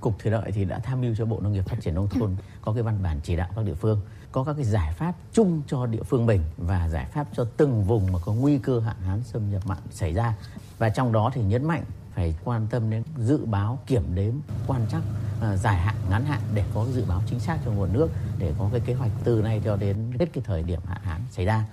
Cục 0.00 0.18
Thủy 0.18 0.32
lợi 0.32 0.52
thì 0.52 0.64
đã 0.64 0.78
tham 0.78 1.00
mưu 1.00 1.14
cho 1.18 1.24
Bộ 1.24 1.40
Nông 1.40 1.52
nghiệp 1.52 1.64
Phát 1.66 1.76
triển 1.80 1.94
Nông 1.94 2.08
thôn 2.08 2.36
có 2.62 2.72
cái 2.72 2.82
văn 2.82 3.02
bản 3.02 3.20
chỉ 3.22 3.36
đạo 3.36 3.48
các 3.56 3.64
địa 3.64 3.74
phương 3.74 4.00
có 4.32 4.44
các 4.44 4.52
cái 4.52 4.64
giải 4.64 4.94
pháp 4.98 5.12
chung 5.32 5.62
cho 5.66 5.86
địa 5.86 6.02
phương 6.02 6.26
mình 6.26 6.40
và 6.56 6.88
giải 6.88 7.06
pháp 7.12 7.26
cho 7.36 7.46
từng 7.56 7.84
vùng 7.84 8.12
mà 8.12 8.18
có 8.24 8.32
nguy 8.32 8.58
cơ 8.58 8.80
hạn 8.80 8.96
hán 9.06 9.22
xâm 9.22 9.50
nhập 9.50 9.66
mặn 9.66 9.78
xảy 9.90 10.14
ra. 10.14 10.34
Và 10.78 10.88
trong 10.88 11.12
đó 11.12 11.30
thì 11.34 11.42
nhấn 11.42 11.64
mạnh 11.64 11.82
phải 12.14 12.34
quan 12.44 12.66
tâm 12.70 12.90
đến 12.90 13.02
dự 13.18 13.44
báo, 13.44 13.78
kiểm 13.86 14.14
đếm, 14.14 14.34
quan 14.66 14.86
trắc 14.90 15.00
uh, 15.00 15.58
dài 15.58 15.76
hạn, 15.76 15.94
ngắn 16.10 16.24
hạn 16.24 16.40
để 16.54 16.64
có 16.74 16.86
dự 16.92 17.04
báo 17.08 17.22
chính 17.26 17.40
xác 17.40 17.58
cho 17.64 17.70
nguồn 17.70 17.92
nước 17.92 18.08
để 18.38 18.52
có 18.58 18.68
cái 18.72 18.80
kế 18.86 18.94
hoạch 18.94 19.10
từ 19.24 19.42
nay 19.42 19.62
cho 19.64 19.76
đến 19.76 20.12
hết 20.18 20.26
cái 20.32 20.44
thời 20.46 20.62
điểm 20.62 20.80
hạn 20.86 21.00
hán 21.02 21.20
xảy 21.30 21.44
ra. 21.44 21.64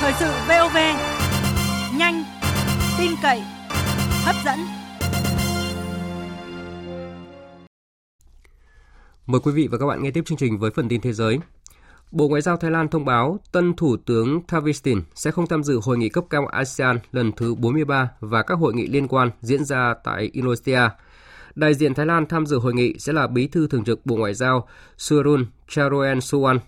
Thời 0.00 0.12
sự 0.18 0.32
VOV 0.48 0.76
nhanh, 1.98 2.24
tin 2.98 3.10
cậy, 3.22 3.42
hấp 4.24 4.36
dẫn. 4.44 4.58
Mời 9.26 9.40
quý 9.44 9.52
vị 9.52 9.68
và 9.72 9.78
các 9.78 9.86
bạn 9.86 10.02
nghe 10.02 10.10
tiếp 10.10 10.22
chương 10.26 10.38
trình 10.38 10.58
với 10.58 10.70
phần 10.76 10.88
tin 10.88 11.00
thế 11.00 11.12
giới. 11.12 11.38
Bộ 12.12 12.28
Ngoại 12.28 12.42
giao 12.42 12.56
Thái 12.56 12.70
Lan 12.70 12.88
thông 12.88 13.04
báo 13.04 13.38
tân 13.52 13.74
Thủ 13.74 13.96
tướng 13.96 14.40
Thavistin 14.48 15.02
sẽ 15.14 15.30
không 15.30 15.46
tham 15.46 15.62
dự 15.62 15.80
hội 15.82 15.98
nghị 15.98 16.08
cấp 16.08 16.24
cao 16.30 16.46
ASEAN 16.46 16.98
lần 17.12 17.32
thứ 17.32 17.54
43 17.54 18.10
và 18.20 18.42
các 18.42 18.58
hội 18.58 18.74
nghị 18.74 18.86
liên 18.86 19.08
quan 19.08 19.30
diễn 19.40 19.64
ra 19.64 19.94
tại 20.04 20.30
Indonesia. 20.32 20.80
Đại 21.54 21.74
diện 21.74 21.94
Thái 21.94 22.06
Lan 22.06 22.26
tham 22.26 22.46
dự 22.46 22.58
hội 22.58 22.74
nghị 22.74 22.98
sẽ 22.98 23.12
là 23.12 23.26
Bí 23.26 23.46
thư 23.46 23.66
Thường 23.66 23.84
trực 23.84 24.06
Bộ 24.06 24.16
Ngoại 24.16 24.34
giao 24.34 24.68
Surun 24.98 25.46
Charoen 25.68 26.18
Suwan. 26.18 26.58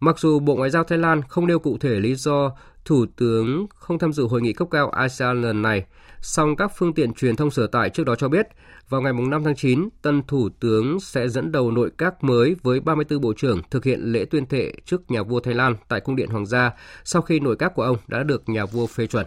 Mặc 0.00 0.18
dù 0.18 0.38
Bộ 0.38 0.54
Ngoại 0.54 0.70
giao 0.70 0.84
Thái 0.84 0.98
Lan 0.98 1.22
không 1.28 1.46
nêu 1.46 1.58
cụ 1.58 1.78
thể 1.78 2.00
lý 2.00 2.14
do 2.14 2.52
Thủ 2.84 3.06
tướng 3.16 3.66
không 3.74 3.98
tham 3.98 4.12
dự 4.12 4.26
hội 4.26 4.42
nghị 4.42 4.52
cấp 4.52 4.68
cao 4.70 4.90
ASEAN 4.90 5.42
lần 5.42 5.62
này, 5.62 5.84
song 6.20 6.56
các 6.56 6.72
phương 6.76 6.94
tiện 6.94 7.12
truyền 7.12 7.36
thông 7.36 7.50
sở 7.50 7.66
tại 7.66 7.90
trước 7.90 8.04
đó 8.04 8.14
cho 8.14 8.28
biết, 8.28 8.46
vào 8.88 9.00
ngày 9.00 9.12
5 9.12 9.44
tháng 9.44 9.56
9, 9.56 9.88
tân 10.02 10.22
Thủ 10.22 10.48
tướng 10.60 11.00
sẽ 11.00 11.28
dẫn 11.28 11.52
đầu 11.52 11.70
nội 11.70 11.90
các 11.98 12.24
mới 12.24 12.56
với 12.62 12.80
34 12.80 13.20
bộ 13.20 13.32
trưởng 13.36 13.62
thực 13.70 13.84
hiện 13.84 14.00
lễ 14.02 14.24
tuyên 14.24 14.46
thệ 14.46 14.72
trước 14.84 15.10
nhà 15.10 15.22
vua 15.22 15.40
Thái 15.40 15.54
Lan 15.54 15.76
tại 15.88 16.00
Cung 16.00 16.16
điện 16.16 16.28
Hoàng 16.28 16.46
gia 16.46 16.70
sau 17.04 17.22
khi 17.22 17.40
nội 17.40 17.56
các 17.56 17.72
của 17.74 17.82
ông 17.82 17.96
đã 18.06 18.22
được 18.22 18.48
nhà 18.48 18.66
vua 18.66 18.86
phê 18.86 19.06
chuẩn. 19.06 19.26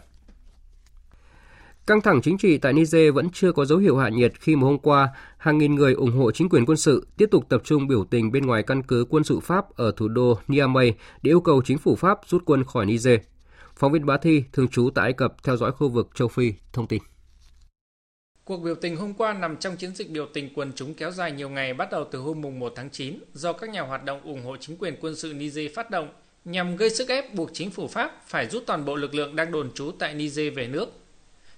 Căng 1.87 2.01
thẳng 2.01 2.21
chính 2.21 2.37
trị 2.37 2.57
tại 2.57 2.73
Niger 2.73 3.13
vẫn 3.13 3.29
chưa 3.33 3.51
có 3.51 3.65
dấu 3.65 3.77
hiệu 3.77 3.97
hạ 3.97 4.09
nhiệt 4.09 4.33
khi 4.39 4.55
mà 4.55 4.61
hôm 4.67 4.79
qua, 4.79 5.09
hàng 5.37 5.57
nghìn 5.57 5.75
người 5.75 5.93
ủng 5.93 6.11
hộ 6.11 6.31
chính 6.31 6.49
quyền 6.49 6.65
quân 6.65 6.77
sự 6.77 7.07
tiếp 7.17 7.25
tục 7.31 7.45
tập 7.49 7.61
trung 7.63 7.87
biểu 7.87 8.05
tình 8.05 8.31
bên 8.31 8.45
ngoài 8.45 8.63
căn 8.63 8.83
cứ 8.83 9.05
quân 9.09 9.23
sự 9.23 9.39
Pháp 9.39 9.75
ở 9.75 9.91
thủ 9.97 10.07
đô 10.07 10.39
Niamey 10.47 10.91
để 11.21 11.31
yêu 11.31 11.41
cầu 11.41 11.61
chính 11.65 11.77
phủ 11.77 11.95
Pháp 11.95 12.19
rút 12.27 12.43
quân 12.45 12.63
khỏi 12.63 12.85
Niger. 12.85 13.19
Phóng 13.75 13.91
viên 13.91 14.05
Bá 14.05 14.17
Thi, 14.17 14.43
thường 14.53 14.67
trú 14.67 14.89
tại 14.95 15.03
Ai 15.03 15.13
Cập 15.13 15.43
theo 15.43 15.57
dõi 15.57 15.71
khu 15.71 15.89
vực 15.89 16.09
châu 16.15 16.27
Phi, 16.27 16.53
thông 16.73 16.87
tin. 16.87 17.01
Cuộc 18.43 18.57
biểu 18.57 18.75
tình 18.75 18.95
hôm 18.95 19.13
qua 19.13 19.33
nằm 19.33 19.57
trong 19.57 19.77
chiến 19.77 19.95
dịch 19.95 20.09
biểu 20.09 20.27
tình 20.33 20.53
quần 20.55 20.71
chúng 20.75 20.93
kéo 20.93 21.11
dài 21.11 21.31
nhiều 21.31 21.49
ngày 21.49 21.73
bắt 21.73 21.91
đầu 21.91 22.05
từ 22.11 22.19
hôm 22.19 22.41
mùng 22.41 22.59
1 22.59 22.73
tháng 22.75 22.89
9 22.89 23.19
do 23.33 23.53
các 23.53 23.69
nhà 23.69 23.81
hoạt 23.81 24.05
động 24.05 24.21
ủng 24.23 24.45
hộ 24.45 24.57
chính 24.57 24.77
quyền 24.77 24.95
quân 25.01 25.15
sự 25.15 25.33
Niger 25.33 25.71
phát 25.75 25.89
động 25.89 26.09
nhằm 26.45 26.75
gây 26.75 26.89
sức 26.89 27.09
ép 27.09 27.33
buộc 27.33 27.49
chính 27.53 27.71
phủ 27.71 27.87
Pháp 27.87 28.21
phải 28.27 28.49
rút 28.49 28.63
toàn 28.67 28.85
bộ 28.85 28.95
lực 28.95 29.15
lượng 29.15 29.35
đang 29.35 29.51
đồn 29.51 29.71
trú 29.73 29.91
tại 29.99 30.13
Niger 30.13 30.53
về 30.55 30.67
nước. 30.67 31.00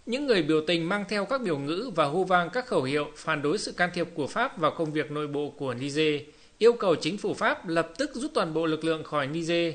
Những 0.05 0.27
người 0.27 0.41
biểu 0.41 0.61
tình 0.67 0.89
mang 0.89 1.05
theo 1.09 1.25
các 1.25 1.41
biểu 1.41 1.57
ngữ 1.57 1.91
và 1.95 2.05
hô 2.05 2.23
vang 2.23 2.49
các 2.49 2.65
khẩu 2.67 2.83
hiệu 2.83 3.11
phản 3.15 3.41
đối 3.41 3.57
sự 3.57 3.71
can 3.71 3.89
thiệp 3.93 4.07
của 4.13 4.27
Pháp 4.27 4.57
vào 4.57 4.71
công 4.71 4.93
việc 4.93 5.11
nội 5.11 5.27
bộ 5.27 5.49
của 5.49 5.73
Niger, 5.73 6.21
yêu 6.57 6.73
cầu 6.73 6.95
chính 6.95 7.17
phủ 7.17 7.33
Pháp 7.33 7.67
lập 7.67 7.89
tức 7.97 8.11
rút 8.13 8.31
toàn 8.33 8.53
bộ 8.53 8.65
lực 8.65 8.83
lượng 8.85 9.03
khỏi 9.03 9.27
Niger. 9.27 9.73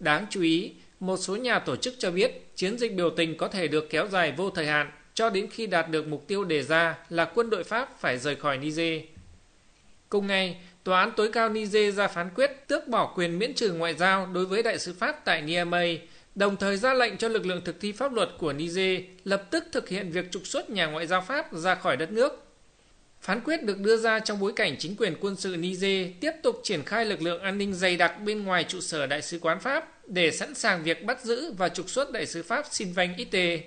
Đáng 0.00 0.26
chú 0.30 0.42
ý, 0.42 0.72
một 1.00 1.16
số 1.16 1.36
nhà 1.36 1.58
tổ 1.58 1.76
chức 1.76 1.94
cho 1.98 2.10
biết 2.10 2.46
chiến 2.56 2.78
dịch 2.78 2.94
biểu 2.94 3.10
tình 3.10 3.36
có 3.36 3.48
thể 3.48 3.68
được 3.68 3.90
kéo 3.90 4.06
dài 4.06 4.32
vô 4.36 4.50
thời 4.50 4.66
hạn 4.66 4.90
cho 5.14 5.30
đến 5.30 5.46
khi 5.50 5.66
đạt 5.66 5.90
được 5.90 6.06
mục 6.06 6.28
tiêu 6.28 6.44
đề 6.44 6.62
ra 6.62 6.98
là 7.08 7.24
quân 7.24 7.50
đội 7.50 7.64
Pháp 7.64 8.00
phải 8.00 8.18
rời 8.18 8.36
khỏi 8.36 8.58
Niger. 8.58 9.02
Cùng 10.08 10.26
ngày, 10.26 10.56
Tòa 10.84 11.00
án 11.00 11.12
tối 11.16 11.30
cao 11.32 11.48
Niger 11.48 11.96
ra 11.96 12.08
phán 12.08 12.30
quyết 12.34 12.68
tước 12.68 12.88
bỏ 12.88 13.12
quyền 13.16 13.38
miễn 13.38 13.54
trừ 13.54 13.72
ngoại 13.72 13.94
giao 13.94 14.26
đối 14.26 14.46
với 14.46 14.62
đại 14.62 14.78
sứ 14.78 14.92
Pháp 14.92 15.24
tại 15.24 15.42
Niamey, 15.42 15.98
đồng 16.34 16.56
thời 16.56 16.76
ra 16.76 16.94
lệnh 16.94 17.16
cho 17.16 17.28
lực 17.28 17.46
lượng 17.46 17.60
thực 17.64 17.80
thi 17.80 17.92
pháp 17.92 18.12
luật 18.12 18.28
của 18.38 18.52
Niger 18.52 19.00
lập 19.24 19.50
tức 19.50 19.64
thực 19.72 19.88
hiện 19.88 20.10
việc 20.10 20.30
trục 20.30 20.46
xuất 20.46 20.70
nhà 20.70 20.86
ngoại 20.86 21.06
giao 21.06 21.20
Pháp 21.20 21.52
ra 21.52 21.74
khỏi 21.74 21.96
đất 21.96 22.12
nước. 22.12 22.44
Phán 23.20 23.40
quyết 23.40 23.62
được 23.62 23.78
đưa 23.78 23.96
ra 23.96 24.18
trong 24.20 24.40
bối 24.40 24.52
cảnh 24.56 24.76
chính 24.78 24.96
quyền 24.96 25.14
quân 25.20 25.36
sự 25.36 25.56
Niger 25.56 26.08
tiếp 26.20 26.32
tục 26.42 26.60
triển 26.62 26.82
khai 26.82 27.04
lực 27.04 27.22
lượng 27.22 27.42
an 27.42 27.58
ninh 27.58 27.74
dày 27.74 27.96
đặc 27.96 28.22
bên 28.24 28.44
ngoài 28.44 28.64
trụ 28.64 28.80
sở 28.80 29.06
đại 29.06 29.22
sứ 29.22 29.38
quán 29.38 29.60
Pháp 29.60 30.08
để 30.08 30.30
sẵn 30.30 30.54
sàng 30.54 30.82
việc 30.82 31.04
bắt 31.04 31.24
giữ 31.24 31.52
và 31.52 31.68
trục 31.68 31.90
xuất 31.90 32.12
đại 32.12 32.26
sứ 32.26 32.42
Pháp 32.42 32.66
Sylvain 32.70 33.16
Ité. 33.16 33.60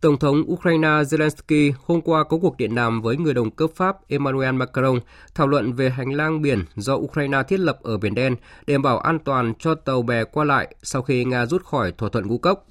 Tổng 0.00 0.18
thống 0.18 0.42
Ukraine 0.52 0.88
Zelensky 0.88 1.72
hôm 1.84 2.00
qua 2.00 2.24
có 2.24 2.38
cuộc 2.38 2.56
điện 2.56 2.74
đàm 2.74 3.02
với 3.02 3.16
người 3.16 3.34
đồng 3.34 3.50
cấp 3.50 3.70
Pháp 3.76 3.96
Emmanuel 4.08 4.54
Macron 4.54 5.00
thảo 5.34 5.46
luận 5.46 5.72
về 5.72 5.90
hành 5.90 6.12
lang 6.12 6.42
biển 6.42 6.64
do 6.74 6.94
Ukraine 6.94 7.42
thiết 7.48 7.60
lập 7.60 7.78
ở 7.82 7.98
Biển 7.98 8.14
Đen 8.14 8.36
để 8.66 8.74
đảm 8.74 8.82
bảo 8.82 8.98
an 8.98 9.18
toàn 9.18 9.52
cho 9.58 9.74
tàu 9.74 10.02
bè 10.02 10.24
qua 10.24 10.44
lại 10.44 10.74
sau 10.82 11.02
khi 11.02 11.24
Nga 11.24 11.46
rút 11.46 11.64
khỏi 11.64 11.92
thỏa 11.98 12.08
thuận 12.08 12.26
ngũ 12.26 12.38
cốc. 12.38 12.66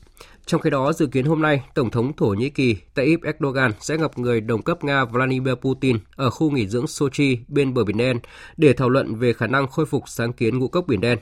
Trong 0.45 0.61
khi 0.61 0.69
đó, 0.69 0.93
dự 0.93 1.07
kiến 1.07 1.25
hôm 1.25 1.41
nay, 1.41 1.63
Tổng 1.75 1.89
thống 1.89 2.13
Thổ 2.13 2.27
Nhĩ 2.27 2.49
Kỳ 2.49 2.75
Tayyip 2.93 3.23
Erdogan 3.23 3.71
sẽ 3.79 3.97
gặp 3.97 4.17
người 4.17 4.41
đồng 4.41 4.61
cấp 4.61 4.83
Nga 4.83 5.05
Vladimir 5.05 5.53
Putin 5.53 5.97
ở 6.15 6.29
khu 6.29 6.51
nghỉ 6.51 6.67
dưỡng 6.67 6.87
Sochi 6.87 7.39
bên 7.47 7.73
bờ 7.73 7.83
Biển 7.83 7.97
Đen 7.97 8.19
để 8.57 8.73
thảo 8.73 8.89
luận 8.89 9.15
về 9.15 9.33
khả 9.33 9.47
năng 9.47 9.67
khôi 9.67 9.85
phục 9.85 10.03
sáng 10.07 10.33
kiến 10.33 10.59
ngũ 10.59 10.67
cốc 10.67 10.87
Biển 10.87 11.01
Đen. 11.01 11.19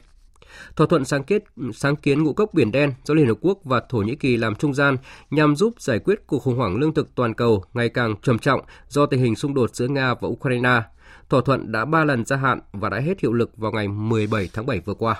Thỏa 0.76 0.88
thuận 0.88 1.06
sáng 1.06 1.24
kết 1.24 1.44
sáng 1.74 1.96
kiến 1.96 2.24
ngũ 2.24 2.34
cốc 2.34 2.54
Biển 2.54 2.72
Đen 2.72 2.94
do 3.04 3.14
Liên 3.14 3.28
Hợp 3.28 3.38
Quốc 3.42 3.60
và 3.64 3.82
Thổ 3.90 3.98
Nhĩ 3.98 4.16
Kỳ 4.16 4.38
làm 4.38 4.56
trung 4.56 4.74
gian 4.74 4.98
nhằm 5.30 5.56
giúp 5.56 5.74
giải 5.80 6.00
quyết 6.00 6.28
cuộc 6.28 6.40
khủng 6.40 6.58
hoảng 6.58 6.76
lương 6.76 6.94
thực 6.94 7.16
toàn 7.16 7.34
cầu 7.34 7.64
ngày 7.74 7.90
càng 7.90 8.16
trầm 8.22 8.40
trọng 8.40 8.62
do 8.88 9.06
tình 9.06 9.20
hình 9.20 9.36
xung 9.36 9.54
đột 9.54 9.76
giữa 9.76 9.88
Nga 9.88 10.14
và 10.14 10.28
Ukraine. 10.28 10.82
Thỏa 11.30 11.42
thuận 11.46 11.72
đã 11.72 11.86
ba 11.86 12.06
lần 12.06 12.26
gia 12.26 12.38
hạn 12.38 12.60
và 12.72 12.90
đã 12.90 13.00
hết 13.00 13.20
hiệu 13.20 13.34
lực 13.34 13.58
vào 13.58 13.72
ngày 13.72 13.88
17 13.88 14.50
tháng 14.54 14.66
7 14.66 14.80
vừa 14.80 14.94
qua. 14.94 15.16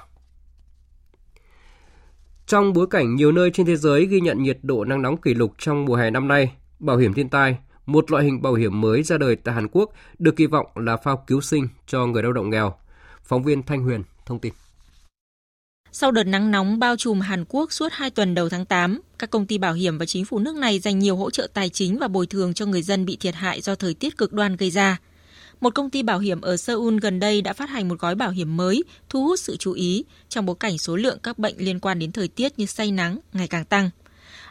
Trong 2.46 2.74
bối 2.74 2.88
cảnh 2.90 3.16
nhiều 3.16 3.32
nơi 3.32 3.52
trên 3.52 3.66
thế 3.66 3.76
giới 3.76 4.06
ghi 4.06 4.22
nhận 4.22 4.44
nhiệt 4.44 4.58
độ 4.62 4.86
nắng 4.86 5.02
nóng 5.02 5.18
kỷ 5.18 5.34
lục 5.34 5.54
trong 5.58 5.86
mùa 5.86 5.96
hè 5.96 6.10
năm 6.10 6.28
nay, 6.28 6.56
bảo 6.80 6.98
hiểm 6.98 7.14
thiên 7.14 7.30
tai, 7.30 7.58
một 7.86 8.12
loại 8.12 8.24
hình 8.24 8.42
bảo 8.42 8.54
hiểm 8.54 8.82
mới 8.82 9.04
ra 9.04 9.18
đời 9.18 9.36
tại 9.36 9.56
Hàn 9.56 9.68
Quốc 9.72 9.94
được 10.20 10.36
kỳ 10.36 10.46
vọng 10.46 10.68
là 10.76 10.98
phao 10.98 11.24
cứu 11.28 11.42
sinh 11.42 11.68
cho 11.88 12.06
người 12.06 12.24
lao 12.24 12.34
động 12.34 12.50
nghèo. 12.50 12.74
Phóng 13.24 13.44
viên 13.44 13.64
Thanh 13.64 13.84
Huyền 13.84 14.04
thông 14.26 14.40
tin. 14.40 14.54
Sau 15.96 16.12
đợt 16.12 16.24
nắng 16.24 16.52
nóng 16.52 16.80
bao 16.80 16.96
trùm 16.98 17.20
Hàn 17.20 17.46
Quốc 17.50 17.74
suốt 17.74 17.88
2 17.92 18.10
tuần 18.10 18.36
đầu 18.36 18.50
tháng 18.50 18.66
8, 18.66 19.02
các 19.20 19.30
công 19.30 19.46
ty 19.46 19.58
bảo 19.58 19.74
hiểm 19.74 19.98
và 19.98 20.06
chính 20.06 20.26
phủ 20.26 20.40
nước 20.40 20.56
này 20.56 20.80
dành 20.80 21.00
nhiều 21.00 21.16
hỗ 21.16 21.30
trợ 21.30 21.48
tài 21.54 21.70
chính 21.70 22.00
và 22.00 22.08
bồi 22.08 22.28
thường 22.28 22.54
cho 22.54 22.66
người 22.66 22.82
dân 22.82 23.06
bị 23.06 23.18
thiệt 23.20 23.36
hại 23.36 23.62
do 23.62 23.76
thời 23.76 23.94
tiết 23.94 24.18
cực 24.18 24.34
đoan 24.34 24.56
gây 24.56 24.70
ra. 24.70 24.98
Một 25.62 25.76
công 25.76 25.90
ty 25.90 26.04
bảo 26.04 26.20
hiểm 26.20 26.42
ở 26.42 26.58
Seoul 26.58 26.98
gần 27.02 27.20
đây 27.20 27.42
đã 27.42 27.54
phát 27.54 27.70
hành 27.70 27.88
một 27.88 28.00
gói 28.00 28.16
bảo 28.16 28.30
hiểm 28.30 28.58
mới 28.58 28.84
thu 29.10 29.24
hút 29.24 29.40
sự 29.40 29.58
chú 29.58 29.74
ý 29.74 30.06
trong 30.30 30.46
bối 30.46 30.56
cảnh 30.60 30.78
số 30.78 30.96
lượng 30.96 31.18
các 31.24 31.40
bệnh 31.40 31.56
liên 31.58 31.80
quan 31.80 32.00
đến 32.00 32.12
thời 32.12 32.28
tiết 32.28 32.60
như 32.60 32.66
say 32.66 32.92
nắng 32.92 33.20
ngày 33.34 33.48
càng 33.48 33.66
tăng. 33.66 33.90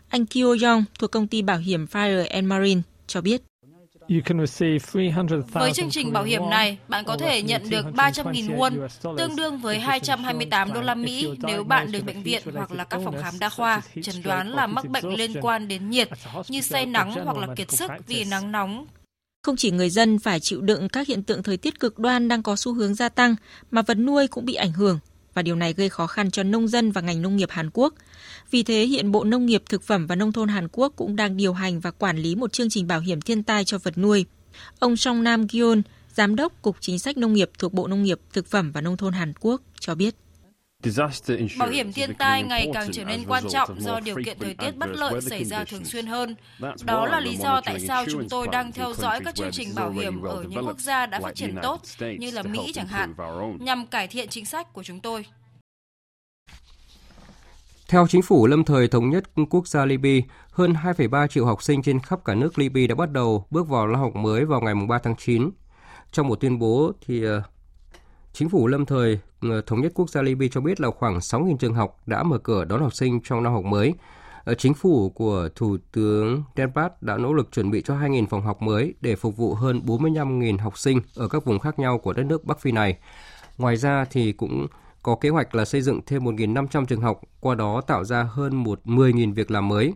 Anh 0.09 0.27
Kyo 0.27 0.57
Yong 0.63 0.85
thuộc 0.99 1.11
công 1.11 1.27
ty 1.27 1.43
bảo 1.43 1.59
hiểm 1.59 1.87
Fire 1.87 2.27
and 2.31 2.47
Marine 2.47 2.81
cho 3.07 3.21
biết. 3.21 3.43
Với 5.53 5.73
chương 5.73 5.91
trình 5.91 6.13
bảo 6.13 6.25
hiểm 6.25 6.51
này, 6.51 6.79
bạn 6.89 7.05
có 7.05 7.17
thể 7.17 7.43
nhận 7.43 7.71
được 7.71 7.85
300.000 7.95 8.57
won, 8.57 8.89
tương 9.19 9.37
đương 9.37 9.59
với 9.59 9.79
228 9.79 10.73
đô 10.73 10.81
la 10.81 10.95
Mỹ 10.95 11.29
nếu 11.39 11.65
bạn 11.65 11.93
đến 11.93 12.07
bệnh 12.07 12.23
viện 12.23 12.43
hoặc 12.55 12.73
là 12.73 12.85
các 12.85 13.01
phòng 13.05 13.17
khám 13.23 13.39
đa 13.39 13.49
khoa, 13.49 13.83
chẩn 14.03 14.23
đoán 14.23 14.49
là 14.49 14.67
mắc 14.67 14.89
bệnh 14.89 15.15
liên 15.15 15.33
quan 15.41 15.69
đến 15.69 15.91
nhiệt 15.91 16.09
như 16.49 16.61
say 16.61 16.87
nắng 16.87 17.13
hoặc 17.25 17.37
là 17.37 17.47
kiệt 17.57 17.71
sức 17.71 17.91
vì 18.07 18.25
nắng 18.25 18.53
nóng. 18.53 18.87
Không 19.43 19.57
chỉ 19.57 19.71
người 19.71 19.91
dân 19.91 20.19
phải 20.19 20.41
chịu 20.41 20.61
đựng 20.61 20.89
các 20.89 21.09
hiện 21.09 21.23
tượng 21.23 21.43
thời 21.43 21.57
tiết 21.57 21.81
cực 21.81 21.99
đoan 21.99 22.29
đang 22.29 22.43
có 22.43 22.57
xu 22.57 22.75
hướng 22.75 22.95
gia 22.95 23.09
tăng, 23.09 23.37
mà 23.71 23.83
vật 23.83 23.99
nuôi 23.99 24.29
cũng 24.29 24.45
bị 24.45 24.55
ảnh 24.55 24.73
hưởng. 24.73 24.99
và 25.35 25.43
điều 25.43 25.57
này 25.57 25.73
gây 25.73 25.89
khó 25.89 26.07
khăn 26.07 26.31
cho 26.31 26.43
nông 26.43 26.69
dân 26.69 26.93
và 26.93 27.01
ngành 27.01 27.23
nông 27.23 27.37
nghiệp 27.37 27.51
Hàn 27.51 27.71
Quốc. 27.73 27.95
Vì 28.53 28.63
thế, 28.63 28.85
hiện 28.85 29.13
Bộ 29.13 29.25
Nông 29.25 29.47
nghiệp, 29.47 29.63
Thực 29.69 29.83
phẩm 29.83 30.07
và 30.07 30.15
Nông 30.15 30.33
thôn 30.33 30.49
Hàn 30.49 30.69
Quốc 30.73 30.93
cũng 30.97 31.17
đang 31.17 31.37
điều 31.37 31.53
hành 31.53 31.81
và 31.81 31.91
quản 31.91 32.19
lý 32.19 32.35
một 32.35 32.53
chương 32.53 32.71
trình 32.71 32.87
bảo 32.87 33.01
hiểm 33.01 33.21
thiên 33.21 33.43
tai 33.43 33.65
cho 33.65 33.79
vật 33.79 33.99
nuôi. 33.99 34.27
Ông 34.79 34.97
Song 34.97 35.23
Nam 35.23 35.47
Gyeon, 35.47 35.77
Giám 36.15 36.37
đốc 36.37 36.63
Cục 36.63 36.77
Chính 36.81 36.99
sách 36.99 37.17
Nông 37.17 37.33
nghiệp 37.33 37.51
thuộc 37.59 37.73
Bộ 37.73 37.87
Nông 37.87 38.03
nghiệp, 38.03 38.19
Thực 38.33 38.47
phẩm 38.47 38.73
và 38.73 38.81
Nông 38.81 38.97
thôn 38.97 39.13
Hàn 39.13 39.33
Quốc 39.41 39.63
cho 39.81 39.95
biết. 39.95 40.15
Bảo 41.59 41.69
hiểm 41.69 41.93
thiên 41.93 42.15
tai 42.19 42.43
ngày 42.43 42.69
càng 42.75 42.89
trở 42.93 43.05
nên 43.05 43.25
quan 43.29 43.45
trọng 43.51 43.81
do 43.81 44.01
điều 44.01 44.17
kiện 44.25 44.39
thời 44.39 44.55
tiết 44.55 44.77
bất 44.77 44.91
lợi 44.93 45.21
xảy 45.21 45.45
ra 45.45 45.65
thường 45.65 45.85
xuyên 45.85 46.07
hơn. 46.07 46.35
Đó 46.85 47.07
là 47.07 47.21
lý 47.21 47.37
do 47.37 47.61
tại 47.65 47.81
sao 47.81 48.05
chúng 48.13 48.29
tôi 48.29 48.49
đang 48.53 48.73
theo 48.73 48.95
dõi 48.95 49.21
các 49.25 49.35
chương 49.35 49.53
trình 49.53 49.75
bảo 49.75 49.91
hiểm 49.91 50.23
ở 50.23 50.45
những 50.49 50.67
quốc 50.67 50.81
gia 50.81 51.07
đã 51.07 51.21
phát 51.21 51.35
triển 51.35 51.55
tốt 51.63 51.81
như 52.19 52.31
là 52.31 52.43
Mỹ 52.43 52.73
chẳng 52.75 52.87
hạn, 52.87 53.15
nhằm 53.61 53.87
cải 53.87 54.09
thiện 54.09 54.29
chính 54.29 54.45
sách 54.45 54.73
của 54.73 54.83
chúng 54.83 55.01
tôi. 55.01 55.25
Theo 57.93 58.07
chính 58.07 58.23
phủ 58.23 58.47
lâm 58.47 58.65
thời 58.65 58.89
thống 58.89 59.11
nhất 59.11 59.25
quốc 59.51 59.69
gia 59.69 59.85
Libya, 59.85 60.27
hơn 60.53 60.73
2,3 60.73 61.27
triệu 61.27 61.47
học 61.47 61.63
sinh 61.63 61.83
trên 61.83 61.99
khắp 61.99 62.25
cả 62.25 62.35
nước 62.35 62.59
Libya 62.59 62.87
đã 62.89 62.95
bắt 62.95 63.11
đầu 63.11 63.47
bước 63.51 63.69
vào 63.69 63.87
năm 63.87 64.01
học 64.01 64.17
mới 64.17 64.45
vào 64.45 64.61
ngày 64.61 64.75
3 64.89 64.99
tháng 64.99 65.17
9. 65.17 65.51
Trong 66.13 66.29
một 66.29 66.41
tuyên 66.41 66.59
bố 66.59 66.93
thì 67.07 67.25
ờ, 67.25 67.43
Chính 68.33 68.49
phủ 68.49 68.67
lâm 68.67 68.87
thời 68.87 69.19
ờ, 69.41 69.61
thống 69.67 69.81
nhất 69.81 69.93
quốc 69.95 70.11
gia 70.11 70.23
Libya 70.23 70.49
cho 70.53 70.61
biết 70.61 70.81
là 70.81 70.91
khoảng 70.91 71.19
6.000 71.19 71.57
trường 71.57 71.75
học 71.75 71.99
đã 72.07 72.23
mở 72.23 72.39
cửa 72.39 72.65
đón 72.65 72.81
học 72.81 72.95
sinh 72.95 73.21
trong 73.25 73.43
năm 73.43 73.53
học 73.53 73.65
mới. 73.65 73.95
Ờ, 74.45 74.55
chính 74.55 74.75
phủ 74.75 75.11
của 75.11 75.49
Thủ 75.55 75.77
tướng 75.93 76.43
Denpat 76.57 77.03
đã 77.03 77.17
nỗ 77.17 77.33
lực 77.33 77.53
chuẩn 77.53 77.71
bị 77.71 77.83
cho 77.83 77.95
2.000 77.95 78.27
phòng 78.27 78.43
học 78.43 78.63
mới 78.63 78.95
để 79.01 79.17
phục 79.17 79.37
vụ 79.37 79.55
hơn 79.55 79.81
45.000 79.87 80.59
học 80.59 80.79
sinh 80.79 81.01
ở 81.17 81.29
các 81.29 81.45
vùng 81.45 81.59
khác 81.59 81.79
nhau 81.79 81.99
của 81.99 82.13
đất 82.13 82.27
nước 82.27 82.45
Bắc 82.45 82.61
Phi 82.61 82.73
này. 82.73 82.99
Ngoài 83.59 83.77
ra 83.77 84.05
thì 84.11 84.33
cũng 84.33 84.67
có 85.03 85.15
kế 85.15 85.29
hoạch 85.29 85.55
là 85.55 85.65
xây 85.65 85.83
dựng 85.83 86.01
thêm 86.07 86.25
1.500 86.25 86.85
trường 86.87 87.01
học, 87.01 87.21
qua 87.41 87.55
đó 87.55 87.81
tạo 87.81 88.05
ra 88.05 88.23
hơn 88.23 88.57
một 88.57 88.81
10.000 88.85 89.35
việc 89.35 89.51
làm 89.51 89.69
mới. 89.69 89.95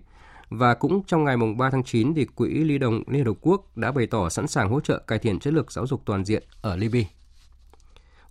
Và 0.49 0.75
cũng 0.75 1.03
trong 1.07 1.25
ngày 1.25 1.37
3 1.57 1.71
tháng 1.71 1.85
9 1.85 2.15
thì 2.15 2.25
Quỹ 2.25 2.49
Ly 2.49 2.79
đồng 2.79 3.03
Liên 3.07 3.25
Hợp 3.25 3.37
Quốc 3.41 3.77
đã 3.77 3.93
bày 3.93 4.07
tỏ 4.07 4.29
sẵn 4.29 4.47
sàng 4.47 4.69
hỗ 4.69 4.81
trợ 4.81 4.99
cải 4.99 5.19
thiện 5.19 5.39
chất 5.39 5.55
lượng 5.55 5.67
giáo 5.69 5.87
dục 5.87 6.03
toàn 6.05 6.25
diện 6.25 6.43
ở 6.61 6.77
Libya. 6.77 7.01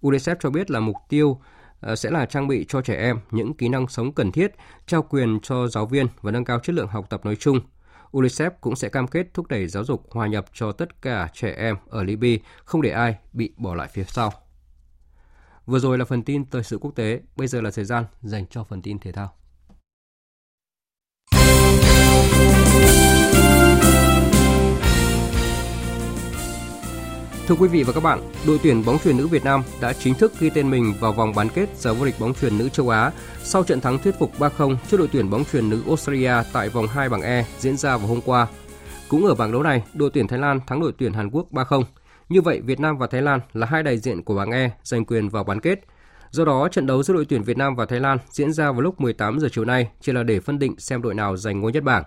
UNICEF 0.01 0.35
cho 0.39 0.49
biết 0.49 0.71
là 0.71 0.79
mục 0.79 0.95
tiêu 1.09 1.39
ờ, 1.79 1.95
sẽ 1.95 2.11
là 2.11 2.25
trang 2.25 2.47
bị 2.47 2.65
cho 2.67 2.81
trẻ 2.81 2.95
em 2.95 3.19
những 3.31 3.53
kỹ 3.53 3.69
năng 3.69 3.87
sống 3.87 4.11
cần 4.11 4.31
thiết, 4.31 4.51
trao 4.87 5.01
quyền 5.01 5.39
cho 5.39 5.67
giáo 5.67 5.85
viên 5.85 6.07
và 6.21 6.31
nâng 6.31 6.45
cao 6.45 6.59
chất 6.59 6.75
lượng 6.75 6.87
học 6.87 7.05
tập 7.09 7.25
nói 7.25 7.35
chung. 7.35 7.59
UNICEF 8.11 8.51
cũng 8.61 8.75
sẽ 8.75 8.89
cam 8.89 9.07
kết 9.07 9.33
thúc 9.33 9.47
đẩy 9.47 9.67
giáo 9.67 9.83
dục 9.83 10.11
hòa 10.11 10.27
nhập 10.27 10.45
cho 10.53 10.71
tất 10.71 11.01
cả 11.01 11.29
trẻ 11.33 11.53
em 11.57 11.75
ở 11.89 12.03
Libya, 12.03 12.37
không 12.65 12.81
để 12.81 12.89
ai 12.89 13.15
bị 13.33 13.53
bỏ 13.57 13.75
lại 13.75 13.87
phía 13.93 14.03
sau. 14.03 14.44
Vừa 15.65 15.79
rồi 15.79 15.97
là 15.97 16.05
phần 16.05 16.23
tin 16.23 16.49
thời 16.49 16.63
sự 16.63 16.77
quốc 16.77 16.91
tế, 16.95 17.21
bây 17.35 17.47
giờ 17.47 17.61
là 17.61 17.71
thời 17.71 17.85
gian 17.85 18.05
dành 18.21 18.45
cho 18.49 18.63
phần 18.63 18.81
tin 18.81 18.99
thể 18.99 19.11
thao. 19.11 19.33
Thưa 27.47 27.55
quý 27.55 27.67
vị 27.67 27.83
và 27.83 27.93
các 27.93 28.03
bạn, 28.03 28.31
đội 28.47 28.59
tuyển 28.63 28.85
bóng 28.85 28.97
chuyền 28.99 29.17
nữ 29.17 29.27
Việt 29.27 29.43
Nam 29.43 29.63
đã 29.81 29.93
chính 29.93 30.13
thức 30.13 30.33
ghi 30.39 30.49
tên 30.49 30.71
mình 30.71 30.93
vào 30.99 31.13
vòng 31.13 31.33
bán 31.35 31.49
kết 31.49 31.69
giải 31.77 31.93
vô 31.93 32.05
địch 32.05 32.15
bóng 32.19 32.33
chuyền 32.33 32.57
nữ 32.57 32.69
châu 32.69 32.89
Á 32.89 33.11
sau 33.43 33.63
trận 33.63 33.81
thắng 33.81 33.99
thuyết 33.99 34.19
phục 34.19 34.39
3-0 34.39 34.75
trước 34.87 34.97
đội 34.97 35.09
tuyển 35.11 35.29
bóng 35.29 35.43
chuyền 35.51 35.69
nữ 35.69 35.83
Australia 35.87 36.33
tại 36.53 36.69
vòng 36.69 36.87
2 36.87 37.09
bảng 37.09 37.21
E 37.21 37.45
diễn 37.59 37.77
ra 37.77 37.97
vào 37.97 38.07
hôm 38.07 38.21
qua. 38.21 38.47
Cũng 39.07 39.25
ở 39.25 39.35
bảng 39.35 39.51
đấu 39.51 39.63
này, 39.63 39.83
đội 39.93 40.09
tuyển 40.13 40.27
Thái 40.27 40.39
Lan 40.39 40.59
thắng 40.67 40.81
đội 40.81 40.93
tuyển 40.97 41.13
Hàn 41.13 41.29
Quốc 41.29 41.51
3-0. 41.51 41.83
Như 42.29 42.41
vậy, 42.41 42.61
Việt 42.61 42.79
Nam 42.79 42.97
và 42.97 43.07
Thái 43.07 43.21
Lan 43.21 43.39
là 43.53 43.67
hai 43.67 43.83
đại 43.83 43.97
diện 43.97 44.23
của 44.23 44.35
bảng 44.35 44.51
E 44.51 44.71
giành 44.83 45.05
quyền 45.05 45.29
vào 45.29 45.43
bán 45.43 45.59
kết. 45.59 45.79
Do 46.29 46.45
đó, 46.45 46.67
trận 46.71 46.85
đấu 46.85 47.03
giữa 47.03 47.13
đội 47.13 47.25
tuyển 47.25 47.43
Việt 47.43 47.57
Nam 47.57 47.75
và 47.75 47.85
Thái 47.85 47.99
Lan 47.99 48.17
diễn 48.29 48.53
ra 48.53 48.71
vào 48.71 48.81
lúc 48.81 49.01
18 49.01 49.39
giờ 49.39 49.47
chiều 49.51 49.65
nay 49.65 49.89
chỉ 50.01 50.11
là 50.11 50.23
để 50.23 50.39
phân 50.39 50.59
định 50.59 50.75
xem 50.77 51.01
đội 51.01 51.13
nào 51.13 51.37
giành 51.37 51.59
ngôi 51.59 51.71
nhất 51.71 51.83
bảng. 51.83 52.03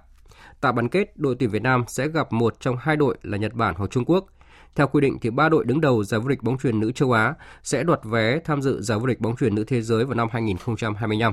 Tại 0.60 0.72
bán 0.72 0.88
kết, 0.88 1.16
đội 1.16 1.36
tuyển 1.38 1.50
Việt 1.50 1.62
Nam 1.62 1.84
sẽ 1.88 2.08
gặp 2.08 2.32
một 2.32 2.60
trong 2.60 2.76
hai 2.80 2.96
đội 2.96 3.18
là 3.22 3.38
Nhật 3.38 3.54
Bản 3.54 3.74
hoặc 3.78 3.90
Trung 3.90 4.04
Quốc– 4.04 4.26
theo 4.78 4.86
quy 4.86 5.00
định 5.00 5.18
thì 5.20 5.30
ba 5.30 5.48
đội 5.48 5.64
đứng 5.64 5.80
đầu 5.80 6.04
giải 6.04 6.20
vô 6.20 6.28
địch 6.28 6.42
bóng 6.42 6.58
chuyền 6.58 6.80
nữ 6.80 6.92
châu 6.92 7.12
Á 7.12 7.34
sẽ 7.62 7.82
đoạt 7.82 8.00
vé 8.04 8.38
tham 8.44 8.62
dự 8.62 8.82
giải 8.82 8.98
vô 8.98 9.06
địch 9.06 9.20
bóng 9.20 9.36
chuyền 9.36 9.54
nữ 9.54 9.64
thế 9.64 9.82
giới 9.82 10.04
vào 10.04 10.14
năm 10.14 10.28
2025. 10.32 11.32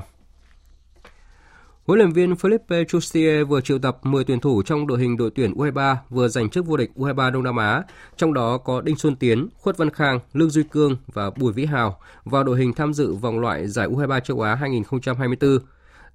Huấn 1.86 1.98
luyện 1.98 2.12
viên 2.12 2.36
Philippe 2.36 2.84
Chustier 2.84 3.48
vừa 3.48 3.60
triệu 3.60 3.78
tập 3.78 3.98
10 4.02 4.24
tuyển 4.24 4.40
thủ 4.40 4.62
trong 4.62 4.86
đội 4.86 5.00
hình 5.00 5.16
đội 5.16 5.30
tuyển 5.34 5.52
U23 5.54 5.96
vừa 6.10 6.28
giành 6.28 6.50
chức 6.50 6.66
vô 6.66 6.76
địch 6.76 6.90
U23 6.96 7.30
Đông 7.30 7.42
Nam 7.42 7.56
Á, 7.56 7.82
trong 8.16 8.34
đó 8.34 8.58
có 8.58 8.80
Đinh 8.80 8.96
Xuân 8.96 9.16
Tiến, 9.16 9.48
Khuất 9.54 9.76
Văn 9.76 9.90
Khang, 9.90 10.20
Lương 10.32 10.50
Duy 10.50 10.62
Cương 10.62 10.96
và 11.06 11.30
Bùi 11.30 11.52
Vĩ 11.52 11.66
Hào 11.66 11.98
vào 12.24 12.44
đội 12.44 12.58
hình 12.58 12.72
tham 12.72 12.94
dự 12.94 13.14
vòng 13.14 13.38
loại 13.38 13.68
giải 13.68 13.88
U23 13.88 14.20
châu 14.20 14.40
Á 14.40 14.54
2024 14.54 15.58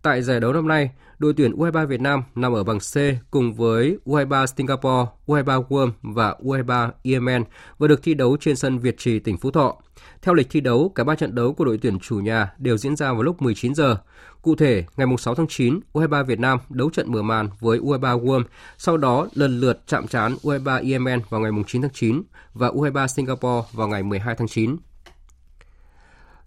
Tại 0.03 0.21
giải 0.21 0.39
đấu 0.39 0.53
năm 0.53 0.67
nay, 0.67 0.89
đội 1.19 1.33
tuyển 1.37 1.55
U23 1.55 1.85
Việt 1.85 2.01
Nam 2.01 2.23
nằm 2.35 2.53
ở 2.53 2.63
bảng 2.63 2.79
C 2.79 2.95
cùng 3.31 3.53
với 3.53 3.97
U23 4.05 4.45
Singapore, 4.45 5.11
U23 5.27 5.63
Guam 5.69 5.91
và 6.01 6.35
U23 6.43 6.91
Yemen 7.03 7.43
và 7.77 7.87
được 7.87 8.03
thi 8.03 8.13
đấu 8.13 8.37
trên 8.39 8.55
sân 8.55 8.79
Việt 8.79 8.97
Trì, 8.97 9.19
tỉnh 9.19 9.37
Phú 9.37 9.51
Thọ. 9.51 9.75
Theo 10.21 10.33
lịch 10.33 10.49
thi 10.49 10.61
đấu, 10.61 10.91
cả 10.95 11.03
ba 11.03 11.15
trận 11.15 11.35
đấu 11.35 11.53
của 11.53 11.65
đội 11.65 11.79
tuyển 11.81 11.99
chủ 11.99 12.15
nhà 12.15 12.53
đều 12.57 12.77
diễn 12.77 12.95
ra 12.95 13.13
vào 13.13 13.23
lúc 13.23 13.41
19 13.41 13.75
giờ. 13.75 13.97
Cụ 14.41 14.55
thể, 14.55 14.85
ngày 14.97 15.07
6 15.19 15.35
tháng 15.35 15.47
9, 15.47 15.79
U23 15.93 16.23
Việt 16.23 16.39
Nam 16.39 16.59
đấu 16.69 16.89
trận 16.89 17.11
mở 17.11 17.21
màn 17.21 17.49
với 17.59 17.79
U23 17.79 18.17
Guam, 18.17 18.43
sau 18.77 18.97
đó 18.97 19.27
lần 19.33 19.59
lượt 19.59 19.81
chạm 19.87 20.07
trán 20.07 20.35
U23 20.43 20.91
Yemen 20.91 21.21
vào 21.29 21.41
ngày 21.41 21.51
9 21.67 21.81
tháng 21.81 21.91
9 21.93 22.21
và 22.53 22.69
U23 22.69 23.07
Singapore 23.07 23.67
vào 23.73 23.87
ngày 23.87 24.03
12 24.03 24.35
tháng 24.35 24.47
9. 24.47 24.77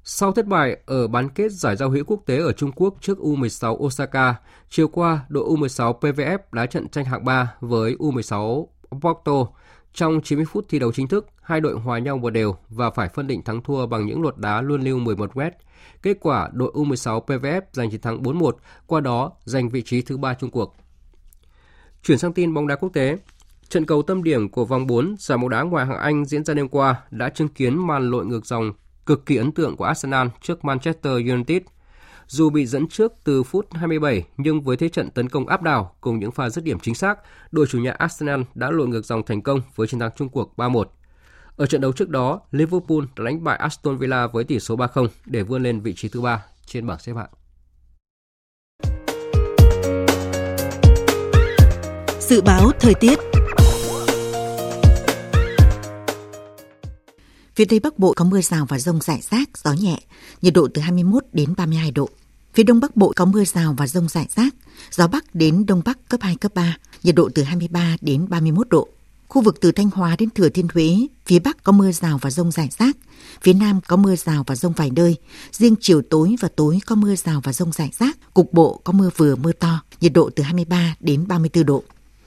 Sau 0.07 0.33
thất 0.33 0.47
bại 0.47 0.77
ở 0.87 1.09
bán 1.09 1.29
kết 1.29 1.53
giải 1.53 1.77
giao 1.77 1.91
hữu 1.91 2.05
quốc 2.05 2.23
tế 2.27 2.39
ở 2.39 2.53
Trung 2.53 2.73
Quốc 2.73 2.95
trước 3.01 3.19
U16 3.19 3.73
Osaka, 3.73 4.35
chiều 4.71 4.89
qua 4.89 5.21
đội 5.29 5.45
U16 5.45 5.99
PVF 5.99 6.39
đá 6.53 6.67
trận 6.67 6.89
tranh 6.89 7.05
hạng 7.05 7.25
3 7.25 7.55
với 7.61 7.97
U16 7.99 8.67
Porto. 8.91 9.33
Trong 9.95 10.21
90 10.21 10.47
phút 10.51 10.65
thi 10.69 10.79
đấu 10.79 10.93
chính 10.93 11.09
thức, 11.09 11.27
hai 11.43 11.61
đội 11.61 11.75
hòa 11.75 11.99
nhau 11.99 12.19
một 12.19 12.31
đều 12.31 12.57
và 12.69 12.91
phải 12.91 13.09
phân 13.09 13.27
định 13.27 13.43
thắng 13.43 13.63
thua 13.63 13.87
bằng 13.87 14.07
những 14.07 14.23
luật 14.23 14.39
đá 14.39 14.61
luân 14.61 14.83
lưu 14.83 14.99
11 14.99 15.37
m. 15.37 15.41
Kết 16.03 16.17
quả, 16.21 16.51
đội 16.53 16.73
U16 16.75 17.25
PVF 17.25 17.61
giành 17.73 17.91
chiến 17.91 18.01
thắng 18.01 18.23
4-1, 18.23 18.53
qua 18.87 19.01
đó 19.01 19.33
giành 19.45 19.69
vị 19.69 19.83
trí 19.83 20.03
thứ 20.03 20.17
ba 20.17 20.35
chung 20.35 20.51
cuộc. 20.51 20.77
Chuyển 22.03 22.19
sang 22.19 22.33
tin 22.33 22.55
bóng 22.55 22.67
đá 22.67 22.77
quốc 22.77 22.91
tế, 22.93 23.19
trận 23.69 23.87
cầu 23.87 24.03
tâm 24.03 24.23
điểm 24.23 24.49
của 24.49 24.65
vòng 24.65 24.87
4 24.87 25.15
giải 25.19 25.39
bóng 25.39 25.49
đá 25.49 25.63
ngoại 25.63 25.87
hạng 25.87 25.99
Anh 25.99 26.25
diễn 26.25 26.45
ra 26.45 26.55
đêm 26.55 26.69
qua 26.69 27.03
đã 27.11 27.29
chứng 27.29 27.49
kiến 27.49 27.87
màn 27.87 28.11
lội 28.11 28.27
ngược 28.27 28.47
dòng 28.47 28.73
cực 29.07 29.27
kỳ 29.27 29.37
ấn 29.37 29.53
tượng 29.53 29.77
của 29.77 29.85
Arsenal 29.85 30.27
trước 30.43 30.65
Manchester 30.65 31.13
United. 31.13 31.63
Dù 32.27 32.51
bị 32.51 32.67
dẫn 32.67 32.89
trước 32.89 33.13
từ 33.25 33.43
phút 33.43 33.67
27 33.73 34.25
nhưng 34.37 34.61
với 34.61 34.77
thế 34.77 34.89
trận 34.89 35.11
tấn 35.11 35.29
công 35.29 35.47
áp 35.47 35.63
đảo 35.63 35.95
cùng 36.01 36.19
những 36.19 36.31
pha 36.31 36.51
dứt 36.51 36.65
điểm 36.65 36.79
chính 36.81 36.95
xác, 36.95 37.19
đội 37.51 37.67
chủ 37.67 37.79
nhà 37.79 37.93
Arsenal 37.93 38.41
đã 38.55 38.71
lội 38.71 38.89
ngược 38.89 39.05
dòng 39.05 39.23
thành 39.23 39.43
công 39.43 39.61
với 39.75 39.87
chiến 39.87 40.01
thắng 40.01 40.11
chung 40.17 40.29
cuộc 40.29 40.53
3-1. 40.57 40.85
Ở 41.57 41.67
trận 41.67 41.81
đấu 41.81 41.93
trước 41.93 42.09
đó, 42.09 42.41
Liverpool 42.51 43.01
đã 43.17 43.25
đánh 43.25 43.45
bại 43.45 43.59
Aston 43.59 43.97
Villa 43.97 44.27
với 44.27 44.45
tỷ 44.45 44.61
số 44.61 44.77
3-0 44.77 45.09
để 45.27 45.43
vươn 45.43 45.63
lên 45.63 45.81
vị 45.81 45.95
trí 45.95 46.09
thứ 46.09 46.21
ba 46.21 46.45
trên 46.67 46.87
bảng 46.87 46.99
xếp 46.99 47.13
hạng. 47.17 47.31
Dự 52.21 52.43
báo 52.43 52.71
thời 52.81 52.95
tiết 52.95 53.19
Phía 57.57 57.65
Tây 57.65 57.81
Bắc 57.81 57.99
Bộ 57.99 58.13
có 58.17 58.25
mưa 58.25 58.41
rào 58.41 58.67
và 58.69 58.79
rông 58.79 59.01
rải 59.01 59.21
rác, 59.31 59.51
gió 59.65 59.73
nhẹ, 59.73 59.99
nhiệt 60.43 60.55
độ 60.55 60.69
từ 60.75 60.83
21 60.83 61.25
đến 61.33 61.55
32 61.57 61.91
độ. 61.91 62.09
Phía 62.55 62.63
Đông 62.63 62.81
Bắc 62.81 62.97
Bộ 62.97 63.13
có 63.17 63.25
mưa 63.25 63.45
rào 63.45 63.75
và 63.79 63.87
rông 63.87 64.09
rải 64.09 64.27
rác, 64.37 64.55
gió 64.91 65.07
Bắc 65.07 65.35
đến 65.35 65.67
Đông 65.67 65.83
Bắc 65.85 66.09
cấp 66.09 66.21
2, 66.23 66.37
cấp 66.37 66.55
3, 66.55 66.77
nhiệt 67.03 67.15
độ 67.15 67.29
từ 67.35 67.43
23 67.43 67.97
đến 68.01 68.27
31 68.29 68.69
độ. 68.69 68.89
Khu 69.29 69.43
vực 69.43 69.61
từ 69.61 69.73
Thanh 69.73 69.91
Hóa 69.91 70.17
đến 70.19 70.31
Thừa 70.31 70.49
Thiên 70.49 70.69
Huế, 70.75 70.97
phía 71.27 71.39
Bắc 71.39 71.63
có 71.63 71.73
mưa 71.73 71.93
rào 71.93 72.19
và 72.19 72.31
rông 72.31 72.51
rải 72.51 72.69
rác, 72.79 72.97
phía 73.43 73.53
Nam 73.53 73.81
có 73.87 73.97
mưa 73.97 74.17
rào 74.17 74.45
và 74.47 74.57
rông 74.57 74.73
vài 74.73 74.91
nơi. 74.91 75.17
Riêng 75.53 75.75
chiều 75.81 76.03
tối 76.11 76.37
và 76.41 76.49
tối 76.57 76.79
có 76.87 76.95
mưa 76.95 77.15
rào 77.17 77.41
và 77.45 77.53
rông 77.53 77.73
rải 77.73 77.91
rác, 77.99 78.35
cục 78.35 78.53
bộ 78.53 78.81
có 78.85 78.93
mưa 78.93 79.11
vừa 79.17 79.37
mưa 79.37 79.53
to, 79.53 79.83
nhiệt 80.01 80.13
độ 80.13 80.31
từ 80.37 80.43
23 80.43 80.97
đến 81.01 81.29
34 81.29 81.67
độ. 81.67 81.83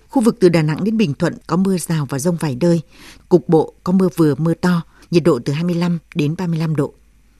Khu 0.09 0.21
vực 0.21 0.37
từ 0.39 0.49
Đà 0.49 0.61
Nẵng 0.61 0.83
đến 0.83 0.97
Bình 0.97 1.13
Thuận 1.13 1.37
có 1.47 1.57
mưa 1.57 1.77
rào 1.77 2.05
và 2.09 2.19
rông 2.19 2.37
vài 2.37 2.57
nơi, 2.61 2.81
cục 3.29 3.49
bộ 3.49 3.73
có 3.83 3.93
mưa 3.93 4.09
vừa 4.15 4.35
mưa 4.35 4.53
to, 4.53 4.81
nhiệt 5.11 5.23
độ 5.23 5.39
từ 5.45 5.53
25 5.53 5.99
đến 6.15 6.35
35 6.37 6.75
độ. 6.75 6.93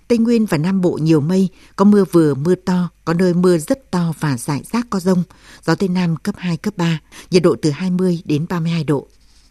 Tây 0.08 0.18
Nguyên 0.18 0.46
và 0.46 0.58
Nam 0.58 0.82
Bộ 0.82 0.92
nhiều 1.02 1.22
mây, 1.22 1.50
có 1.76 1.86
mưa 1.86 2.06
vừa 2.12 2.34
mưa 2.34 2.56
to, 2.56 2.90
có 3.06 3.14
nơi 3.14 3.34
mưa 3.34 3.58
rất 3.58 3.92
to 3.92 4.14
và 4.20 4.38
rải 4.38 4.64
rác 4.72 4.88
có 4.90 5.00
rông, 5.00 5.24
gió 5.66 5.76
Tây 5.76 5.90
Nam 5.90 6.16
cấp 6.16 6.36
2, 6.38 6.58
cấp 6.58 6.74
3, 6.78 7.00
nhiệt 7.32 7.44
độ 7.44 7.56
từ 7.62 7.70
20 7.70 8.22
đến 8.26 8.46
32 8.50 8.84
độ. 8.84 9.08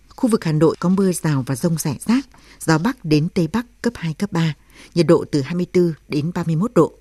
Khu 0.09 0.29
vực 0.29 0.45
Hà 0.45 0.53
Nội 0.53 0.77
có 0.79 0.89
mưa 0.89 1.13
rào 1.13 1.45
và 1.47 1.57
rông 1.57 1.79
rải 1.79 1.99
rác, 2.07 2.27
gió 2.61 2.79
Bắc 2.79 3.05
đến 3.05 3.29
Tây 3.35 3.49
Bắc 3.53 3.67
cấp 3.83 3.93
2, 3.97 4.15
cấp 4.15 4.33
3, 4.33 4.55
nhiệt 4.95 5.07
độ 5.07 5.25
từ 5.33 5.41
24 5.41 5.93
đến 6.09 6.31
31 6.35 6.71
độ. 6.75 6.93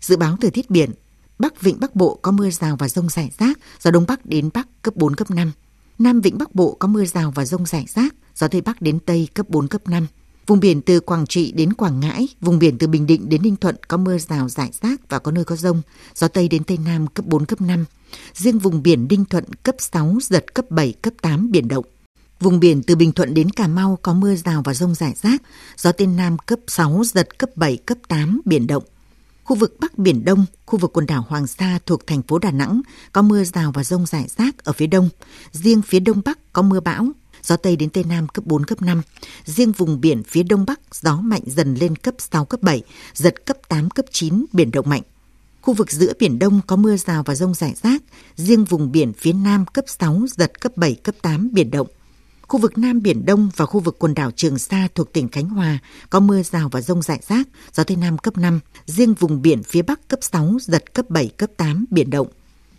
Dự 0.00 0.16
báo 0.16 0.36
thời 0.40 0.50
tiết 0.50 0.70
biển, 0.70 0.90
Bắc 1.38 1.60
Vịnh 1.60 1.80
Bắc 1.80 1.94
Bộ 1.94 2.18
có 2.22 2.30
mưa 2.30 2.50
rào 2.50 2.76
và 2.76 2.88
rông 2.88 3.08
rải 3.08 3.30
rác, 3.38 3.58
gió 3.80 3.90
Đông 3.90 4.04
Bắc 4.08 4.26
đến 4.26 4.50
Bắc 4.54 4.82
cấp 4.82 4.96
4, 4.96 5.16
cấp 5.16 5.30
5. 5.30 5.52
Nam 5.98 6.20
Vịnh 6.20 6.38
Bắc 6.38 6.54
Bộ 6.54 6.76
có 6.78 6.88
mưa 6.88 7.04
rào 7.04 7.32
và 7.34 7.44
rông 7.44 7.66
rải 7.66 7.86
rác, 7.94 8.14
gió 8.34 8.48
Tây 8.48 8.60
Bắc 8.60 8.82
đến 8.82 8.98
Tây 8.98 9.28
cấp 9.34 9.48
4, 9.48 9.68
cấp 9.68 9.88
5 9.88 10.06
Vùng 10.46 10.60
biển 10.60 10.82
từ 10.82 11.00
Quảng 11.00 11.26
Trị 11.26 11.52
đến 11.52 11.72
Quảng 11.72 12.00
Ngãi, 12.00 12.28
vùng 12.40 12.58
biển 12.58 12.78
từ 12.78 12.86
Bình 12.86 13.06
Định 13.06 13.28
đến 13.28 13.42
Ninh 13.42 13.56
Thuận 13.56 13.76
có 13.88 13.96
mưa 13.96 14.18
rào 14.18 14.48
rải 14.48 14.70
rác 14.82 15.08
và 15.08 15.18
có 15.18 15.32
nơi 15.32 15.44
có 15.44 15.56
rông, 15.56 15.82
gió 16.14 16.28
Tây 16.28 16.48
đến 16.48 16.64
Tây 16.64 16.78
Nam 16.84 17.06
cấp 17.06 17.26
4, 17.26 17.46
cấp 17.46 17.60
5. 17.60 17.84
Riêng 18.34 18.58
vùng 18.58 18.82
biển 18.82 19.06
Ninh 19.10 19.24
Thuận 19.24 19.44
cấp 19.62 19.74
6, 19.78 20.16
giật 20.22 20.54
cấp 20.54 20.70
7, 20.70 20.92
cấp 20.92 21.14
8 21.22 21.50
biển 21.50 21.68
động. 21.68 21.84
Vùng 22.40 22.60
biển 22.60 22.82
từ 22.82 22.96
Bình 22.96 23.12
Thuận 23.12 23.34
đến 23.34 23.50
Cà 23.50 23.68
Mau 23.68 23.98
có 24.02 24.14
mưa 24.14 24.34
rào 24.34 24.62
và 24.64 24.74
rông 24.74 24.94
rải 24.94 25.14
rác, 25.22 25.42
gió 25.76 25.92
Tây 25.92 26.06
Nam 26.06 26.38
cấp 26.38 26.58
6, 26.66 27.02
giật 27.04 27.38
cấp 27.38 27.50
7, 27.56 27.76
cấp 27.76 27.98
8 28.08 28.40
biển 28.44 28.66
động. 28.66 28.84
Khu 29.44 29.56
vực 29.56 29.76
Bắc 29.80 29.98
Biển 29.98 30.24
Đông, 30.24 30.46
khu 30.66 30.78
vực 30.78 30.90
quần 30.92 31.06
đảo 31.06 31.24
Hoàng 31.28 31.46
Sa 31.46 31.78
thuộc 31.86 32.06
thành 32.06 32.22
phố 32.22 32.38
Đà 32.38 32.50
Nẵng 32.50 32.80
có 33.12 33.22
mưa 33.22 33.44
rào 33.44 33.72
và 33.72 33.84
rông 33.84 34.06
rải 34.06 34.26
rác 34.38 34.64
ở 34.64 34.72
phía 34.72 34.86
đông. 34.86 35.08
Riêng 35.52 35.82
phía 35.82 36.00
đông 36.00 36.22
bắc 36.24 36.52
có 36.52 36.62
mưa 36.62 36.80
bão, 36.80 37.08
gió 37.44 37.56
Tây 37.56 37.76
đến 37.76 37.90
Tây 37.90 38.04
Nam 38.04 38.28
cấp 38.28 38.44
4, 38.46 38.64
cấp 38.64 38.82
5. 38.82 39.02
Riêng 39.44 39.72
vùng 39.72 40.00
biển 40.00 40.22
phía 40.22 40.42
Đông 40.42 40.64
Bắc 40.66 40.80
gió 40.92 41.16
mạnh 41.16 41.42
dần 41.46 41.74
lên 41.74 41.96
cấp 41.96 42.14
6, 42.18 42.44
cấp 42.44 42.62
7, 42.62 42.82
giật 43.14 43.46
cấp 43.46 43.56
8, 43.68 43.90
cấp 43.90 44.06
9, 44.10 44.44
biển 44.52 44.70
động 44.70 44.88
mạnh. 44.88 45.02
Khu 45.60 45.74
vực 45.74 45.90
giữa 45.90 46.12
Biển 46.18 46.38
Đông 46.38 46.60
có 46.66 46.76
mưa 46.76 46.96
rào 46.96 47.22
và 47.22 47.34
rông 47.34 47.54
rải 47.54 47.74
rác, 47.82 48.02
riêng 48.36 48.64
vùng 48.64 48.92
biển 48.92 49.12
phía 49.12 49.32
Nam 49.32 49.64
cấp 49.66 49.84
6, 49.88 50.20
giật 50.36 50.60
cấp 50.60 50.76
7, 50.76 50.94
cấp 50.94 51.14
8, 51.22 51.50
biển 51.52 51.70
động. 51.70 51.86
Khu 52.48 52.60
vực 52.60 52.78
Nam 52.78 53.02
Biển 53.02 53.26
Đông 53.26 53.50
và 53.56 53.66
khu 53.66 53.80
vực 53.80 53.96
quần 53.98 54.14
đảo 54.14 54.30
Trường 54.30 54.58
Sa 54.58 54.88
thuộc 54.94 55.12
tỉnh 55.12 55.28
Khánh 55.28 55.48
Hòa 55.48 55.78
có 56.10 56.20
mưa 56.20 56.42
rào 56.42 56.68
và 56.68 56.80
rông 56.80 57.02
rải 57.02 57.20
rác, 57.28 57.48
gió 57.74 57.84
Tây 57.84 57.96
Nam 57.96 58.18
cấp 58.18 58.38
5, 58.38 58.60
riêng 58.86 59.14
vùng 59.14 59.42
biển 59.42 59.62
phía 59.62 59.82
Bắc 59.82 60.08
cấp 60.08 60.18
6, 60.22 60.56
giật 60.60 60.94
cấp 60.94 61.10
7, 61.10 61.28
cấp 61.28 61.50
8, 61.56 61.84
biển 61.90 62.10
động. 62.10 62.28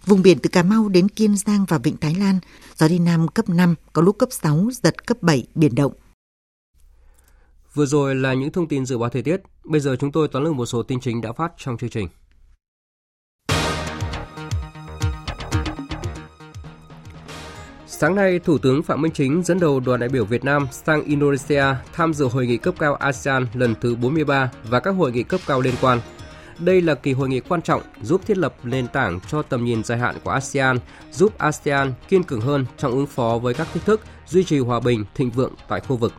Vùng 0.06 0.22
biển 0.22 0.40
từ 0.40 0.50
Cà 0.50 0.64
Mau 0.64 0.90
đến 0.90 1.10
Kiên 1.10 1.38
Giang 1.38 1.66
và 1.68 1.78
Vịnh 1.78 1.98
Thái 1.98 2.16
Lan, 2.16 2.40
gió 2.76 2.88
đi 2.88 3.00
Nam 3.00 3.28
cấp 3.28 3.50
5, 3.50 3.76
có 3.94 4.02
lúc 4.02 4.18
cấp 4.18 4.30
6, 4.32 4.70
giật 4.84 5.08
cấp 5.08 5.18
7, 5.22 5.48
biển 5.56 5.76
động. 5.76 5.94
Vừa 7.74 7.86
rồi 7.86 8.16
là 8.16 8.34
những 8.34 8.52
thông 8.52 8.68
tin 8.68 8.86
dự 8.86 8.98
báo 8.98 9.10
thời 9.10 9.22
tiết. 9.22 9.42
Bây 9.64 9.82
giờ 9.82 9.96
chúng 10.00 10.12
tôi 10.12 10.28
toán 10.28 10.46
lược 10.46 10.56
một 10.56 10.66
số 10.66 10.84
tin 10.84 11.00
chính 11.00 11.22
đã 11.22 11.32
phát 11.32 11.52
trong 11.58 11.78
chương 11.78 11.90
trình. 11.90 12.08
Sáng 17.88 18.16
nay, 18.16 18.40
Thủ 18.40 18.58
tướng 18.58 18.84
Phạm 18.84 19.02
Minh 19.02 19.12
Chính 19.12 19.44
dẫn 19.44 19.60
đầu 19.60 19.80
đoàn 19.80 20.00
đại 20.00 20.10
biểu 20.10 20.26
Việt 20.26 20.44
Nam 20.44 20.68
sang 20.72 21.04
Indonesia 21.04 21.66
tham 21.94 22.14
dự 22.14 22.26
hội 22.26 22.48
nghị 22.48 22.58
cấp 22.58 22.76
cao 22.80 22.96
ASEAN 22.96 23.48
lần 23.54 23.76
thứ 23.82 23.96
43 23.96 24.52
và 24.70 24.80
các 24.80 24.92
hội 24.92 25.12
nghị 25.12 25.24
cấp 25.24 25.42
cao 25.48 25.62
liên 25.62 25.76
quan– 25.82 26.00
đây 26.60 26.82
là 26.82 26.96
kỳ 26.96 27.14
hội 27.14 27.30
nghị 27.30 27.40
quan 27.40 27.62
trọng 27.62 27.82
giúp 28.02 28.22
thiết 28.26 28.38
lập 28.38 28.56
nền 28.64 28.88
tảng 28.88 29.20
cho 29.28 29.42
tầm 29.42 29.66
nhìn 29.66 29.84
dài 29.84 29.98
hạn 29.98 30.16
của 30.24 30.32
ASEAN, 30.32 30.78
giúp 31.12 31.38
ASEAN 31.38 31.94
kiên 32.10 32.24
cường 32.24 32.42
hơn 32.42 32.66
trong 32.78 32.92
ứng 32.92 33.08
phó 33.08 33.38
với 33.38 33.54
các 33.54 33.68
thách 33.74 33.86
thức, 33.86 34.02
duy 34.28 34.44
trì 34.44 34.60
hòa 34.60 34.80
bình, 34.80 35.06
thịnh 35.16 35.32
vượng 35.32 35.54
tại 35.68 35.80
khu 35.80 35.98
vực. 35.98 36.14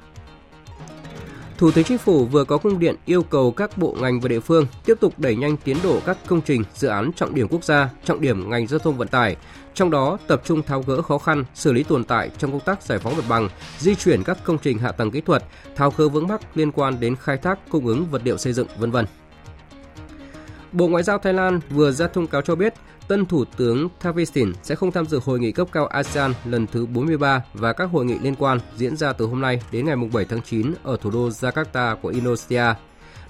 Thủ 1.58 1.70
tướng 1.70 1.84
Chính 1.84 1.98
phủ 1.98 2.24
vừa 2.24 2.44
có 2.44 2.56
công 2.56 2.78
điện 2.78 2.96
yêu 3.04 3.22
cầu 3.22 3.50
các 3.50 3.78
bộ 3.78 3.96
ngành 4.00 4.20
và 4.20 4.28
địa 4.28 4.40
phương 4.40 4.66
tiếp 4.84 4.94
tục 5.00 5.18
đẩy 5.18 5.36
nhanh 5.36 5.56
tiến 5.56 5.76
độ 5.82 6.00
các 6.06 6.18
công 6.26 6.40
trình, 6.40 6.64
dự 6.74 6.88
án 6.88 7.12
trọng 7.12 7.34
điểm 7.34 7.48
quốc 7.48 7.64
gia, 7.64 7.90
trọng 8.04 8.20
điểm 8.20 8.50
ngành 8.50 8.66
giao 8.66 8.78
thông 8.78 8.96
vận 8.96 9.08
tải, 9.08 9.36
trong 9.74 9.90
đó 9.90 10.18
tập 10.26 10.42
trung 10.44 10.62
tháo 10.62 10.82
gỡ 10.82 11.02
khó 11.02 11.18
khăn, 11.18 11.44
xử 11.54 11.72
lý 11.72 11.82
tồn 11.82 12.04
tại 12.04 12.30
trong 12.38 12.50
công 12.50 12.60
tác 12.60 12.82
giải 12.82 12.98
phóng 12.98 13.16
mặt 13.16 13.24
bằng, 13.28 13.48
di 13.78 13.94
chuyển 13.94 14.22
các 14.22 14.38
công 14.44 14.58
trình 14.58 14.78
hạ 14.78 14.92
tầng 14.92 15.10
kỹ 15.10 15.20
thuật, 15.20 15.44
tháo 15.76 15.92
gỡ 15.96 16.08
vướng 16.08 16.28
mắc 16.28 16.40
liên 16.54 16.72
quan 16.72 17.00
đến 17.00 17.16
khai 17.16 17.36
thác, 17.36 17.58
cung 17.70 17.86
ứng 17.86 18.06
vật 18.10 18.22
liệu 18.24 18.36
xây 18.36 18.52
dựng, 18.52 18.66
vân 18.78 18.90
vân. 18.90 19.06
Bộ 20.76 20.88
Ngoại 20.88 21.02
giao 21.02 21.18
Thái 21.18 21.32
Lan 21.32 21.60
vừa 21.70 21.92
ra 21.92 22.06
thông 22.08 22.26
cáo 22.26 22.42
cho 22.42 22.54
biết 22.54 22.74
tân 23.08 23.26
Thủ 23.26 23.44
tướng 23.56 23.88
Thavisin 24.00 24.52
sẽ 24.62 24.74
không 24.74 24.92
tham 24.92 25.06
dự 25.06 25.20
hội 25.24 25.38
nghị 25.38 25.52
cấp 25.52 25.68
cao 25.72 25.86
ASEAN 25.86 26.32
lần 26.44 26.66
thứ 26.66 26.86
43 26.86 27.42
và 27.54 27.72
các 27.72 27.84
hội 27.84 28.04
nghị 28.04 28.18
liên 28.18 28.34
quan 28.34 28.58
diễn 28.76 28.96
ra 28.96 29.12
từ 29.12 29.26
hôm 29.26 29.40
nay 29.40 29.60
đến 29.72 29.86
ngày 29.86 29.96
7 30.12 30.24
tháng 30.24 30.42
9 30.42 30.74
ở 30.82 30.96
thủ 30.96 31.10
đô 31.10 31.28
Jakarta 31.28 31.96
của 31.96 32.08
Indonesia. 32.08 32.64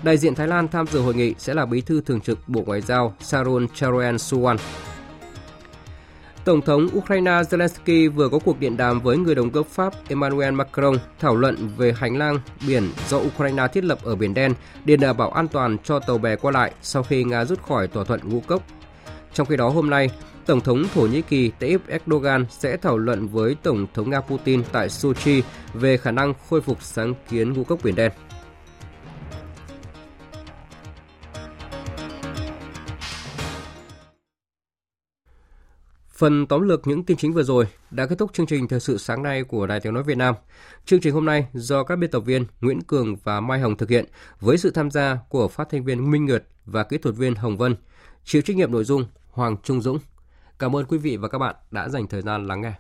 Đại 0.03 0.17
diện 0.17 0.35
Thái 0.35 0.49
Lan 0.49 0.69
tham 0.69 0.87
dự 0.87 1.01
hội 1.01 1.15
nghị 1.15 1.35
sẽ 1.39 1.55
là 1.55 1.67
Bí 1.67 1.81
thư 1.81 2.01
Thường 2.01 2.21
trực 2.21 2.49
Bộ 2.49 2.63
Ngoại 2.67 2.81
giao 2.81 3.15
Sarun 3.21 3.69
Charoen 3.75 4.17
Suwan. 4.17 4.57
Tổng 6.47 6.63
thống 6.63 6.89
Ukraine 6.97 7.31
Zelensky 7.31 8.11
vừa 8.11 8.29
có 8.29 8.39
cuộc 8.39 8.61
điện 8.61 8.77
đàm 8.77 9.01
với 9.01 9.17
người 9.17 9.35
đồng 9.35 9.51
cấp 9.51 9.67
Pháp 9.71 9.93
Emmanuel 10.09 10.55
Macron 10.55 10.97
thảo 11.21 11.37
luận 11.37 11.57
về 11.77 11.93
hành 11.97 12.17
lang 12.17 12.41
biển 12.67 12.91
do 13.09 13.17
Ukraine 13.17 13.69
thiết 13.73 13.85
lập 13.85 13.99
ở 14.05 14.17
Biển 14.17 14.35
Đen 14.35 14.55
để 14.85 14.97
đảm 14.97 15.17
bảo 15.17 15.31
an 15.31 15.49
toàn 15.49 15.77
cho 15.85 15.99
tàu 15.99 16.19
bè 16.19 16.37
qua 16.37 16.51
lại 16.51 16.73
sau 16.83 17.03
khi 17.03 17.25
Nga 17.25 17.45
rút 17.45 17.63
khỏi 17.63 17.89
thỏa 17.89 18.05
thuận 18.05 18.21
ngũ 18.25 18.41
cốc. 18.41 18.63
Trong 19.35 19.47
khi 19.47 19.57
đó 19.57 19.69
hôm 19.69 19.91
nay, 19.91 20.11
Tổng 20.47 20.61
thống 20.61 20.85
Thổ 20.95 21.01
Nhĩ 21.01 21.23
Kỳ 21.23 21.51
Tayyip 21.51 21.81
Erdogan 21.89 22.47
sẽ 22.51 22.77
thảo 22.77 22.99
luận 22.99 23.29
với 23.29 23.57
Tổng 23.63 23.87
thống 23.95 24.11
Nga 24.11 24.21
Putin 24.21 24.63
tại 24.73 24.89
Sochi 24.89 25.43
về 25.75 25.97
khả 25.97 26.11
năng 26.11 26.35
khôi 26.51 26.61
phục 26.61 26.83
sáng 26.83 27.15
kiến 27.31 27.53
ngũ 27.53 27.65
cốc 27.65 27.79
Biển 27.83 27.95
Đen. 27.95 28.13
Phần 36.17 36.47
tóm 36.47 36.63
lược 36.63 36.87
những 36.87 37.05
tin 37.05 37.17
chính 37.17 37.33
vừa 37.33 37.43
rồi 37.43 37.67
đã 37.91 38.07
kết 38.07 38.19
thúc 38.19 38.33
chương 38.33 38.47
trình 38.47 38.69
thời 38.69 38.81
sự 38.81 38.99
sáng 38.99 39.23
nay 39.23 39.45
của 39.45 39.67
Đài 39.67 39.81
Tiếng 39.81 39.95
Nói 39.95 40.03
Việt 40.03 40.17
Nam. 40.17 40.35
Chương 40.85 41.01
trình 41.01 41.15
hôm 41.15 41.25
nay 41.25 41.47
do 41.53 41.85
các 41.85 41.97
biên 41.97 42.11
tập 42.11 42.21
viên 42.21 42.45
Nguyễn 42.61 42.83
Cường 42.83 43.17
và 43.17 43.41
Mai 43.41 43.61
Hồng 43.61 43.77
thực 43.77 43.91
hiện 43.91 44.05
với 44.41 44.59
sự 44.59 44.71
tham 44.71 44.91
gia 44.91 45.19
của 45.29 45.49
phát 45.49 45.69
thanh 45.71 45.85
viên 45.85 46.11
Minh 46.11 46.27
Nguyệt 46.27 46.45
và 46.67 46.85
kỹ 46.85 46.99
thuật 46.99 47.17
viên 47.17 47.35
Hồng 47.35 47.57
Vân. 47.57 47.77
Chịu 48.25 48.43
trách 48.43 48.57
nhiệm 48.57 48.73
nội 48.73 48.85
dung 48.85 49.05
Hoàng 49.31 49.57
Trung 49.63 49.83
Dũng. 49.83 49.99
Cảm 50.59 50.77
ơn 50.77 50.85
quý 50.85 50.99
vị 50.99 51.17
và 51.17 51.29
các 51.29 51.39
bạn 51.39 51.55
đã 51.71 51.89
dành 51.89 52.07
thời 52.07 52.23
gian 52.23 52.47
lắng 52.47 52.61
nghe. 52.61 52.73